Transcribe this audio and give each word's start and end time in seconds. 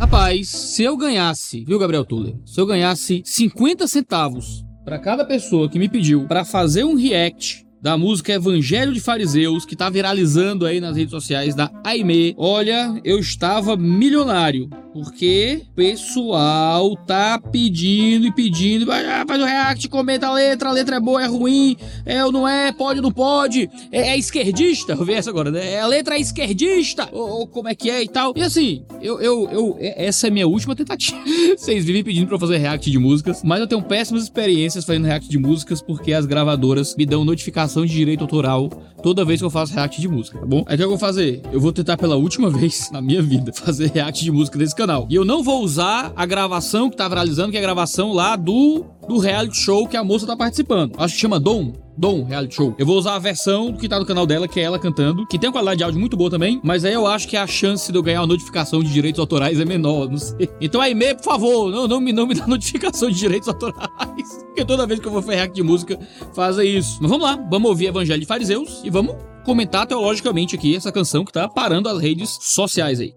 Rapaz, 0.00 0.48
se 0.48 0.82
eu 0.82 0.96
ganhasse, 0.96 1.62
viu, 1.62 1.78
Gabriel 1.78 2.06
Tuller? 2.06 2.34
Se 2.46 2.58
eu 2.58 2.64
ganhasse 2.64 3.20
50 3.22 3.86
centavos 3.86 4.64
para 4.82 4.98
cada 4.98 5.26
pessoa 5.26 5.68
que 5.68 5.78
me 5.78 5.90
pediu 5.90 6.26
para 6.26 6.42
fazer 6.42 6.84
um 6.84 6.94
react 6.94 7.66
da 7.82 7.98
música 7.98 8.32
Evangelho 8.32 8.94
de 8.94 9.00
Fariseus, 9.00 9.66
que 9.66 9.76
tá 9.76 9.90
viralizando 9.90 10.64
aí 10.64 10.80
nas 10.80 10.96
redes 10.96 11.10
sociais 11.10 11.54
da 11.54 11.70
Aime. 11.84 12.34
Olha, 12.38 12.98
eu 13.04 13.18
estava 13.18 13.76
milionário. 13.76 14.70
Porque 14.92 15.62
o 15.70 15.74
pessoal 15.74 16.96
tá 17.06 17.38
pedindo 17.38 18.26
e 18.26 18.32
pedindo. 18.32 18.90
Ah, 18.90 19.24
faz 19.26 19.40
o 19.40 19.44
react, 19.44 19.88
comenta 19.88 20.26
a 20.26 20.32
letra, 20.32 20.68
a 20.68 20.72
letra 20.72 20.96
é 20.96 21.00
boa, 21.00 21.22
é 21.22 21.26
ruim, 21.26 21.76
é 22.04 22.24
ou 22.24 22.32
não 22.32 22.46
é, 22.46 22.72
pode 22.72 22.98
ou 22.98 23.02
não 23.02 23.12
pode. 23.12 23.70
É, 23.92 24.10
é 24.10 24.18
esquerdista, 24.18 24.96
vi 24.96 25.14
essa 25.14 25.30
agora, 25.30 25.50
né? 25.50 25.78
A 25.78 25.86
letra 25.86 26.16
é 26.16 26.20
esquerdista, 26.20 27.08
ou, 27.12 27.40
ou, 27.40 27.46
como 27.46 27.68
é 27.68 27.74
que 27.74 27.88
é 27.88 28.02
e 28.02 28.08
tal. 28.08 28.32
E 28.36 28.42
assim, 28.42 28.82
eu, 29.00 29.20
eu, 29.20 29.48
eu, 29.50 29.76
essa 29.80 30.26
é 30.26 30.30
minha 30.30 30.46
última 30.46 30.74
tentativa. 30.74 31.18
Vocês 31.56 31.84
vivem 31.84 32.02
pedindo 32.02 32.26
pra 32.26 32.36
eu 32.36 32.40
fazer 32.40 32.58
react 32.58 32.90
de 32.90 32.98
músicas, 32.98 33.42
mas 33.44 33.60
eu 33.60 33.66
tenho 33.66 33.82
péssimas 33.82 34.24
experiências 34.24 34.84
fazendo 34.84 35.06
react 35.06 35.28
de 35.28 35.38
músicas 35.38 35.80
porque 35.80 36.12
as 36.12 36.26
gravadoras 36.26 36.96
me 36.96 37.06
dão 37.06 37.24
notificação 37.24 37.86
de 37.86 37.92
direito 37.92 38.22
autoral 38.22 38.68
toda 39.02 39.24
vez 39.24 39.40
que 39.40 39.46
eu 39.46 39.50
faço 39.50 39.74
react 39.74 40.00
de 40.00 40.08
música, 40.08 40.38
tá 40.38 40.46
bom? 40.46 40.64
Aí 40.66 40.74
o 40.74 40.78
que 40.78 40.84
eu 40.84 40.88
vou 40.88 40.98
fazer? 40.98 41.42
Eu 41.52 41.60
vou 41.60 41.72
tentar 41.72 41.96
pela 41.96 42.16
última 42.16 42.50
vez 42.50 42.90
na 42.90 43.00
minha 43.00 43.22
vida 43.22 43.52
fazer 43.52 43.90
react 43.90 44.22
de 44.22 44.30
música 44.30 44.58
desse 44.58 44.74
canal. 44.80 45.06
E 45.10 45.14
eu 45.14 45.24
não 45.24 45.42
vou 45.42 45.62
usar 45.62 46.12
a 46.16 46.24
gravação 46.26 46.88
que 46.88 46.96
tá 46.96 47.08
viralizando, 47.08 47.50
que 47.50 47.56
é 47.56 47.60
a 47.60 47.62
gravação 47.62 48.12
lá 48.12 48.36
do, 48.36 48.84
do 49.06 49.18
reality 49.18 49.56
show 49.56 49.86
que 49.86 49.96
a 49.96 50.02
moça 50.02 50.26
tá 50.26 50.36
participando. 50.36 50.94
Acho 50.98 51.14
que 51.14 51.20
chama 51.20 51.38
Dom. 51.38 51.72
Dom 52.00 52.24
Reality 52.24 52.54
Show. 52.54 52.74
Eu 52.78 52.86
vou 52.86 52.96
usar 52.96 53.14
a 53.14 53.18
versão 53.18 53.74
que 53.74 53.86
tá 53.86 53.98
no 53.98 54.06
canal 54.06 54.26
dela, 54.26 54.48
que 54.48 54.58
é 54.58 54.62
ela 54.62 54.78
cantando, 54.78 55.26
que 55.26 55.38
tem 55.38 55.48
uma 55.48 55.52
qualidade 55.52 55.78
de 55.78 55.84
áudio 55.84 56.00
muito 56.00 56.16
boa 56.16 56.30
também, 56.30 56.58
mas 56.64 56.82
aí 56.82 56.94
eu 56.94 57.06
acho 57.06 57.28
que 57.28 57.36
a 57.36 57.46
chance 57.46 57.92
de 57.92 57.98
eu 57.98 58.02
ganhar 58.02 58.22
uma 58.22 58.26
notificação 58.26 58.82
de 58.82 58.90
direitos 58.90 59.20
autorais 59.20 59.60
é 59.60 59.66
menor, 59.66 60.08
não 60.08 60.16
sei. 60.16 60.48
Então 60.62 60.80
aí, 60.80 60.94
por 61.14 61.24
favor, 61.24 61.70
não, 61.70 61.86
não, 61.86 62.00
me, 62.00 62.10
não 62.10 62.26
me 62.26 62.34
dá 62.34 62.46
notificação 62.46 63.10
de 63.10 63.18
direitos 63.18 63.48
autorais, 63.48 64.38
porque 64.46 64.64
toda 64.64 64.86
vez 64.86 64.98
que 64.98 65.06
eu 65.06 65.12
vou 65.12 65.20
fazer 65.20 65.34
react 65.34 65.54
de 65.54 65.62
música, 65.62 65.98
faça 66.32 66.64
isso. 66.64 66.96
Mas 67.02 67.10
vamos 67.10 67.26
lá, 67.26 67.38
vamos 67.50 67.68
ouvir 67.68 67.88
Evangelho 67.88 68.20
de 68.20 68.26
Fariseus 68.26 68.80
e 68.82 68.88
vamos 68.88 69.14
comentar 69.44 69.86
teologicamente 69.86 70.56
aqui 70.56 70.74
essa 70.74 70.90
canção 70.90 71.22
que 71.22 71.32
tá 71.32 71.48
parando 71.48 71.86
as 71.86 72.00
redes 72.00 72.38
sociais 72.40 72.98
aí. 72.98 73.12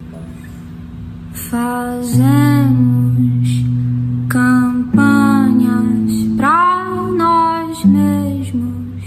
Fazemos 1.33 2.83
campanhas 4.29 6.11
pra 6.37 6.85
nós 7.17 7.83
mesmos. 7.85 9.03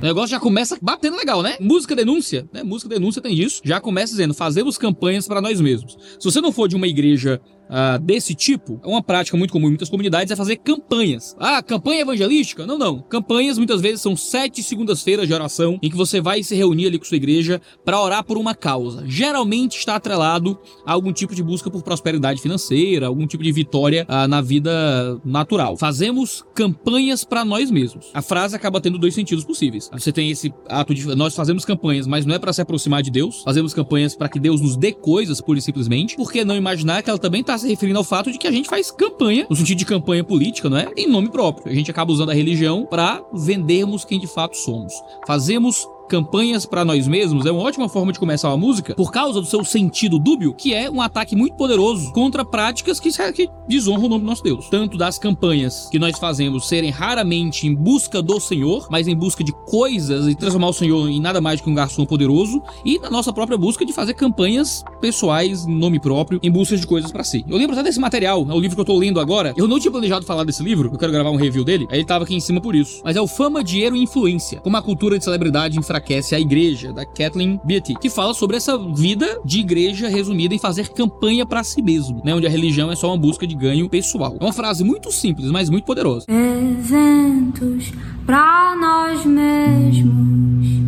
O 0.00 0.04
negócio 0.04 0.30
já 0.30 0.40
começa 0.40 0.76
batendo 0.82 1.16
legal, 1.16 1.40
né? 1.40 1.56
Música 1.60 1.94
denúncia, 1.94 2.48
né? 2.52 2.64
Música 2.64 2.88
denúncia 2.88 3.22
tem 3.22 3.32
isso. 3.38 3.60
Já 3.64 3.80
começa 3.80 4.12
dizendo, 4.12 4.34
fazemos 4.34 4.76
campanhas 4.76 5.28
para 5.28 5.40
nós 5.40 5.60
mesmos. 5.60 5.96
Se 6.18 6.24
você 6.24 6.40
não 6.40 6.50
for 6.52 6.68
de 6.68 6.74
uma 6.74 6.86
igreja 6.86 7.40
uh, 7.68 7.98
desse 7.98 8.34
tipo, 8.34 8.80
uma 8.84 9.02
prática 9.02 9.36
muito 9.36 9.52
comum 9.52 9.66
em 9.66 9.70
muitas 9.70 9.88
comunidades 9.88 10.30
é 10.30 10.36
fazer 10.36 10.56
campanhas. 10.56 11.36
Ah, 11.38 11.62
campanha 11.62 12.02
evangelística? 12.02 12.66
Não, 12.66 12.78
não. 12.78 13.00
Campanhas 13.00 13.58
muitas 13.58 13.80
vezes 13.80 14.00
são 14.00 14.16
sete 14.16 14.62
segundas-feiras 14.62 15.26
de 15.26 15.34
oração 15.34 15.78
em 15.82 15.90
que 15.90 15.96
você 15.96 16.20
vai 16.20 16.42
se 16.42 16.54
reunir 16.54 16.86
ali 16.86 16.98
com 16.98 17.04
sua 17.04 17.16
igreja 17.16 17.60
para 17.84 18.00
orar 18.00 18.24
por 18.24 18.38
uma 18.38 18.54
causa. 18.54 19.04
Geralmente 19.06 19.78
está 19.78 19.96
atrelado 19.96 20.58
a 20.84 20.92
algum 20.92 21.12
tipo 21.12 21.34
de 21.34 21.42
busca 21.42 21.70
por 21.70 21.82
prosperidade 21.82 22.40
financeira, 22.40 23.06
algum 23.06 23.26
tipo 23.26 23.42
de 23.42 23.52
vitória 23.52 24.06
uh, 24.08 24.26
na 24.26 24.40
vida 24.40 25.20
natural. 25.24 25.76
Fazemos 25.76 26.44
campanhas 26.54 27.24
para 27.24 27.44
nós 27.44 27.70
mesmos. 27.70 28.10
A 28.14 28.22
frase 28.22 28.56
acaba 28.56 28.80
tendo 28.80 28.98
dois 28.98 29.14
sentidos 29.14 29.44
possíveis. 29.44 29.90
Você 29.92 30.12
tem 30.12 30.30
esse 30.30 30.52
ato 30.68 30.94
de 30.94 31.04
nós 31.14 31.34
fazemos 31.34 31.64
campanhas, 31.64 32.06
mas 32.06 32.24
não 32.24 32.34
é 32.34 32.38
para 32.38 32.52
se 32.52 32.60
aproximar 32.60 33.02
de 33.02 33.10
Deus. 33.10 33.42
Fazemos 33.42 33.74
campanhas 33.74 34.14
para 34.14 34.28
que 34.28 34.38
Deus 34.38 34.60
nos 34.60 34.76
dê 34.76 34.92
coisas, 34.92 35.40
pura 35.40 35.58
e 35.58 35.62
simplesmente. 35.62 36.16
Por 36.16 36.30
que 36.30 36.44
não 36.44 36.56
imaginar 36.56 37.02
que 37.02 37.10
ela 37.10 37.18
também 37.18 37.40
está 37.40 37.57
se 37.58 37.68
referindo 37.68 37.98
ao 37.98 38.04
fato 38.04 38.30
de 38.30 38.38
que 38.38 38.46
a 38.46 38.52
gente 38.52 38.68
faz 38.68 38.90
campanha, 38.90 39.46
no 39.48 39.56
sentido 39.56 39.78
de 39.78 39.84
campanha 39.84 40.24
política, 40.24 40.68
não 40.68 40.78
é? 40.78 40.90
Em 40.96 41.06
nome 41.06 41.28
próprio. 41.28 41.70
A 41.70 41.74
gente 41.74 41.90
acaba 41.90 42.12
usando 42.12 42.30
a 42.30 42.34
religião 42.34 42.86
para 42.86 43.22
vendermos 43.32 44.04
quem 44.04 44.18
de 44.18 44.26
fato 44.26 44.56
somos. 44.56 44.92
Fazemos 45.26 45.86
campanhas 46.08 46.66
para 46.66 46.84
nós 46.84 47.06
mesmos 47.06 47.46
é 47.46 47.52
uma 47.52 47.62
ótima 47.62 47.88
forma 47.88 48.12
de 48.12 48.18
começar 48.18 48.48
uma 48.48 48.56
música 48.56 48.94
por 48.94 49.12
causa 49.12 49.40
do 49.40 49.46
seu 49.46 49.62
sentido 49.62 50.18
dúbio, 50.18 50.54
que 50.54 50.74
é 50.74 50.90
um 50.90 51.00
ataque 51.00 51.36
muito 51.36 51.56
poderoso 51.56 52.12
contra 52.12 52.44
práticas 52.44 52.98
que, 52.98 53.10
que 53.32 53.48
desonram 53.68 54.06
o 54.06 54.08
nome 54.08 54.24
do 54.24 54.26
nosso 54.26 54.42
Deus. 54.42 54.68
Tanto 54.68 54.96
das 54.96 55.18
campanhas 55.18 55.88
que 55.90 55.98
nós 55.98 56.18
fazemos 56.18 56.66
serem 56.66 56.90
raramente 56.90 57.66
em 57.66 57.74
busca 57.74 58.22
do 58.22 58.40
Senhor, 58.40 58.88
mas 58.90 59.06
em 59.06 59.14
busca 59.14 59.44
de 59.44 59.52
coisas 59.66 60.26
e 60.26 60.34
transformar 60.34 60.68
o 60.68 60.72
Senhor 60.72 61.08
em 61.08 61.20
nada 61.20 61.40
mais 61.40 61.60
que 61.60 61.68
um 61.68 61.74
garçom 61.74 62.06
poderoso, 62.06 62.62
e 62.84 62.98
na 62.98 63.10
nossa 63.10 63.32
própria 63.32 63.58
busca 63.58 63.84
de 63.84 63.92
fazer 63.92 64.14
campanhas 64.14 64.82
pessoais 65.00 65.66
nome 65.66 66.00
próprio, 66.00 66.40
em 66.42 66.50
busca 66.50 66.76
de 66.76 66.86
coisas 66.86 67.12
para 67.12 67.22
si. 67.22 67.44
Eu 67.46 67.58
lembro 67.58 67.74
até 67.74 67.82
desse 67.82 68.00
material, 68.00 68.46
é 68.48 68.54
o 68.54 68.60
livro 68.60 68.76
que 68.76 68.80
eu 68.80 68.86
tô 68.86 68.98
lendo 68.98 69.20
agora. 69.20 69.52
Eu 69.56 69.68
não 69.68 69.78
tinha 69.78 69.92
planejado 69.92 70.24
falar 70.24 70.44
desse 70.44 70.62
livro, 70.62 70.90
eu 70.92 70.98
quero 70.98 71.12
gravar 71.12 71.30
um 71.30 71.36
review 71.36 71.64
dele, 71.64 71.86
aí 71.90 71.98
ele 71.98 72.06
tava 72.06 72.24
aqui 72.24 72.34
em 72.34 72.40
cima 72.40 72.60
por 72.60 72.74
isso. 72.74 73.02
Mas 73.04 73.16
é 73.16 73.20
o 73.20 73.26
Fama, 73.26 73.62
Dinheiro 73.62 73.94
e 73.94 74.02
Influência, 74.02 74.60
como 74.60 74.76
a 74.76 74.82
cultura 74.82 75.18
de 75.18 75.24
celebridade 75.24 75.78
infra 75.78 75.97
enfraquece 75.98 76.34
a 76.34 76.40
igreja, 76.40 76.92
da 76.92 77.04
Kathleen 77.04 77.60
Beatty, 77.64 77.94
que 77.94 78.08
fala 78.08 78.32
sobre 78.32 78.56
essa 78.56 78.78
vida 78.78 79.40
de 79.44 79.60
igreja 79.60 80.08
resumida 80.08 80.54
em 80.54 80.58
fazer 80.58 80.88
campanha 80.88 81.44
para 81.44 81.64
si 81.64 81.82
mesmo, 81.82 82.22
né? 82.24 82.34
Onde 82.34 82.46
a 82.46 82.50
religião 82.50 82.90
é 82.90 82.96
só 82.96 83.08
uma 83.08 83.18
busca 83.18 83.46
de 83.46 83.54
ganho 83.54 83.88
pessoal. 83.88 84.36
É 84.40 84.44
uma 84.44 84.52
frase 84.52 84.84
muito 84.84 85.10
simples, 85.12 85.50
mas 85.50 85.68
muito 85.68 85.84
poderosa. 85.84 86.26
Eventos 86.28 87.92
para 88.24 88.76
nós 88.76 89.24
mesmos 89.24 90.87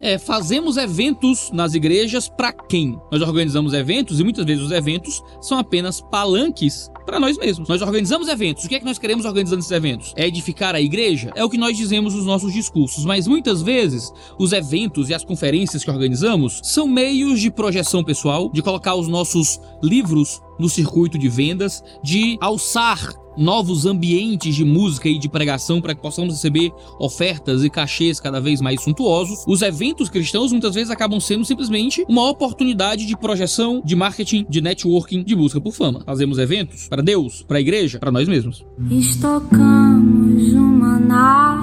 é, 0.00 0.16
fazemos 0.16 0.78
eventos 0.78 1.50
nas 1.52 1.74
igrejas 1.74 2.28
para 2.28 2.52
quem? 2.52 2.98
Nós 3.12 3.20
organizamos 3.20 3.74
eventos 3.74 4.18
e 4.18 4.24
muitas 4.24 4.46
vezes 4.46 4.64
os 4.64 4.72
eventos 4.72 5.22
são 5.42 5.58
apenas 5.58 6.00
palanques 6.00 6.90
para 7.04 7.20
nós 7.20 7.36
mesmos. 7.36 7.68
Nós 7.68 7.82
organizamos 7.82 8.28
eventos. 8.28 8.64
O 8.64 8.68
que 8.68 8.76
é 8.76 8.78
que 8.78 8.84
nós 8.84 8.98
queremos 8.98 9.26
organizando 9.26 9.60
esses 9.60 9.70
eventos? 9.70 10.14
É 10.16 10.26
edificar 10.26 10.74
a 10.74 10.80
igreja? 10.80 11.30
É 11.34 11.44
o 11.44 11.50
que 11.50 11.58
nós 11.58 11.76
dizemos 11.76 12.14
nos 12.14 12.24
nossos 12.24 12.52
discursos, 12.52 13.04
mas 13.04 13.28
muitas 13.28 13.60
vezes 13.60 14.10
os 14.38 14.52
eventos 14.52 15.10
e 15.10 15.14
as 15.14 15.24
conferências 15.24 15.84
que 15.84 15.90
organizamos 15.90 16.60
são 16.64 16.88
meios 16.88 17.40
de 17.40 17.50
projeção 17.50 18.02
pessoal, 18.02 18.50
de 18.50 18.62
colocar 18.62 18.94
os 18.94 19.06
nossos 19.06 19.60
livros 19.82 20.40
no 20.58 20.68
circuito 20.68 21.18
de 21.18 21.28
vendas, 21.28 21.82
de 22.02 22.38
alçar 22.40 23.12
novos 23.40 23.86
ambientes 23.86 24.54
de 24.54 24.64
música 24.64 25.08
e 25.08 25.18
de 25.18 25.28
pregação 25.28 25.80
para 25.80 25.94
que 25.94 26.02
possamos 26.02 26.34
receber 26.34 26.70
ofertas 26.98 27.64
e 27.64 27.70
cachês 27.70 28.20
cada 28.20 28.40
vez 28.40 28.60
mais 28.60 28.82
suntuosos. 28.82 29.42
Os 29.46 29.62
eventos 29.62 30.08
cristãos 30.10 30.52
muitas 30.52 30.74
vezes 30.74 30.90
acabam 30.90 31.18
sendo 31.18 31.44
simplesmente 31.44 32.04
uma 32.08 32.28
oportunidade 32.28 33.06
de 33.06 33.16
projeção, 33.16 33.82
de 33.84 33.96
marketing, 33.96 34.46
de 34.48 34.60
networking, 34.60 35.24
de 35.24 35.34
busca 35.34 35.60
por 35.60 35.72
fama. 35.72 36.02
Fazemos 36.04 36.38
eventos 36.38 36.86
para 36.88 37.02
Deus, 37.02 37.42
para 37.42 37.56
a 37.56 37.60
igreja, 37.60 37.98
para 37.98 38.12
nós 38.12 38.28
mesmos. 38.28 38.64
Estocamos 38.90 40.52
um 40.52 40.60
maná 40.60 41.58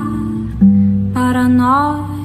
para 1.14 1.48
nós 1.48 2.17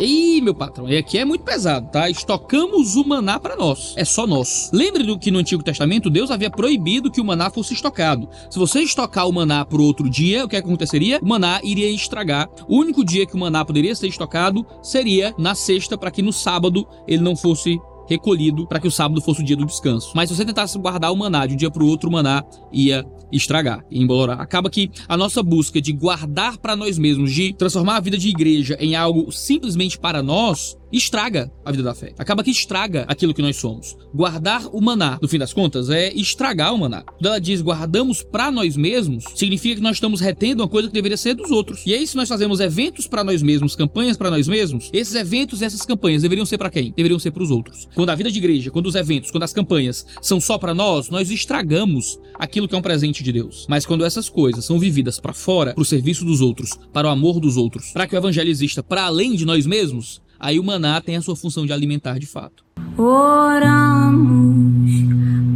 Ih, 0.00 0.40
meu 0.40 0.54
patrão, 0.54 0.88
e 0.88 0.96
aqui 0.96 1.18
é 1.18 1.24
muito 1.26 1.44
pesado, 1.44 1.90
tá? 1.90 2.08
Estocamos 2.08 2.96
o 2.96 3.06
maná 3.06 3.38
para 3.38 3.54
nós. 3.54 3.92
É 3.98 4.04
só 4.04 4.26
nosso. 4.26 4.74
Lembre 4.74 5.04
do 5.04 5.18
que 5.18 5.30
no 5.30 5.38
Antigo 5.38 5.62
Testamento 5.62 6.08
Deus 6.08 6.30
havia 6.30 6.50
proibido 6.50 7.10
que 7.10 7.20
o 7.20 7.24
maná 7.24 7.50
fosse 7.50 7.74
estocado. 7.74 8.26
Se 8.48 8.58
você 8.58 8.80
estocar 8.80 9.28
o 9.28 9.32
maná 9.32 9.62
para 9.62 9.82
outro 9.82 10.08
dia, 10.08 10.44
o 10.44 10.48
que 10.48 10.56
aconteceria? 10.56 11.20
O 11.20 11.28
maná 11.28 11.60
iria 11.62 11.90
estragar. 11.90 12.48
O 12.66 12.78
único 12.78 13.04
dia 13.04 13.26
que 13.26 13.34
o 13.34 13.38
maná 13.38 13.62
poderia 13.62 13.94
ser 13.94 14.08
estocado 14.08 14.64
seria 14.82 15.34
na 15.36 15.54
sexta, 15.54 15.98
para 15.98 16.10
que 16.10 16.22
no 16.22 16.32
sábado 16.32 16.86
ele 17.06 17.22
não 17.22 17.36
fosse 17.36 17.78
recolhido 18.10 18.66
para 18.66 18.80
que 18.80 18.88
o 18.88 18.90
sábado 18.90 19.20
fosse 19.20 19.40
o 19.40 19.44
dia 19.44 19.56
do 19.56 19.64
descanso. 19.64 20.10
Mas 20.16 20.28
se 20.28 20.34
você 20.34 20.44
tentasse 20.44 20.76
guardar 20.76 21.12
o 21.12 21.16
maná 21.16 21.46
de 21.46 21.54
um 21.54 21.56
dia 21.56 21.70
para 21.70 21.84
o 21.84 21.86
outro, 21.86 22.08
o 22.08 22.12
maná 22.12 22.42
ia 22.72 23.06
estragar 23.32 23.84
e 23.90 24.00
embolorar. 24.02 24.40
Acaba 24.40 24.70
que 24.70 24.90
a 25.08 25.16
nossa 25.16 25.42
busca 25.42 25.80
de 25.80 25.92
guardar 25.92 26.58
para 26.58 26.76
nós 26.76 26.98
mesmos, 26.98 27.32
de 27.32 27.52
transformar 27.52 27.96
a 27.96 28.00
vida 28.00 28.18
de 28.18 28.28
igreja 28.28 28.76
em 28.80 28.94
algo 28.94 29.30
simplesmente 29.30 29.98
para 29.98 30.22
nós, 30.22 30.76
estraga 30.92 31.50
a 31.64 31.70
vida 31.70 31.82
da 31.82 31.94
fé. 31.94 32.12
Acaba 32.18 32.42
que 32.42 32.50
estraga 32.50 33.04
aquilo 33.08 33.34
que 33.34 33.42
nós 33.42 33.56
somos. 33.56 33.96
Guardar 34.14 34.66
o 34.72 34.80
maná, 34.80 35.18
no 35.20 35.28
fim 35.28 35.38
das 35.38 35.52
contas, 35.52 35.90
é 35.90 36.12
estragar 36.14 36.74
o 36.74 36.78
maná. 36.78 37.02
Quando 37.02 37.26
ela 37.26 37.40
diz 37.40 37.60
guardamos 37.62 38.22
para 38.22 38.50
nós 38.50 38.76
mesmos, 38.76 39.24
significa 39.34 39.76
que 39.76 39.82
nós 39.82 39.96
estamos 39.96 40.20
retendo 40.20 40.62
uma 40.62 40.68
coisa 40.68 40.88
que 40.88 40.94
deveria 40.94 41.16
ser 41.16 41.34
dos 41.34 41.50
outros. 41.50 41.82
E 41.86 41.94
aí, 41.94 42.06
se 42.06 42.16
nós 42.16 42.28
fazemos 42.28 42.60
eventos 42.60 43.06
para 43.06 43.24
nós 43.24 43.42
mesmos, 43.42 43.76
campanhas 43.76 44.16
para 44.16 44.30
nós 44.30 44.48
mesmos, 44.48 44.90
esses 44.92 45.14
eventos 45.14 45.60
e 45.60 45.64
essas 45.64 45.82
campanhas 45.82 46.22
deveriam 46.22 46.46
ser 46.46 46.58
para 46.58 46.70
quem? 46.70 46.92
Deveriam 46.96 47.18
ser 47.18 47.30
para 47.30 47.42
os 47.42 47.50
outros. 47.50 47.88
Quando 47.94 48.10
a 48.10 48.14
vida 48.14 48.30
de 48.30 48.38
igreja, 48.38 48.70
quando 48.70 48.86
os 48.86 48.94
eventos, 48.94 49.30
quando 49.30 49.44
as 49.44 49.52
campanhas 49.52 50.06
são 50.20 50.40
só 50.40 50.58
para 50.58 50.74
nós, 50.74 51.08
nós 51.08 51.30
estragamos 51.30 52.18
aquilo 52.34 52.66
que 52.68 52.74
é 52.74 52.78
um 52.78 52.82
presente 52.82 53.22
de 53.22 53.32
Deus. 53.32 53.66
Mas 53.68 53.86
quando 53.86 54.04
essas 54.04 54.28
coisas 54.28 54.64
são 54.64 54.78
vividas 54.78 55.18
para 55.18 55.32
fora, 55.32 55.74
para 55.74 55.82
o 55.82 55.84
serviço 55.84 56.24
dos 56.24 56.40
outros, 56.40 56.70
para 56.92 57.08
o 57.08 57.10
amor 57.10 57.40
dos 57.40 57.56
outros, 57.56 57.92
para 57.92 58.06
que 58.06 58.14
o 58.14 58.18
evangelho 58.18 58.50
exista 58.50 58.82
para 58.82 59.04
além 59.04 59.34
de 59.34 59.44
nós 59.44 59.66
mesmos, 59.66 60.20
aí 60.40 60.58
o 60.58 60.64
maná 60.64 61.00
tem 61.00 61.16
a 61.16 61.22
sua 61.22 61.36
função 61.36 61.66
de 61.66 61.72
alimentar 61.72 62.18
de 62.18 62.26
fato. 62.26 62.64
Oramos 62.96 64.90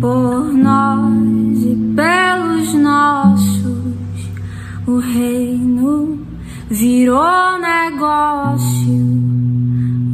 por 0.00 0.52
nós 0.52 1.62
e 1.64 1.76
pelos 1.96 2.74
nossos, 2.74 3.94
o 4.86 4.98
reino 4.98 6.24
virou 6.68 7.58
negócio, 7.58 8.92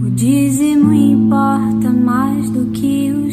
o 0.06 0.10
dízimo 0.12 0.92
importa 0.92 1.90
mais 1.90 2.48
do 2.50 2.70
que 2.70 3.10
os 3.10 3.30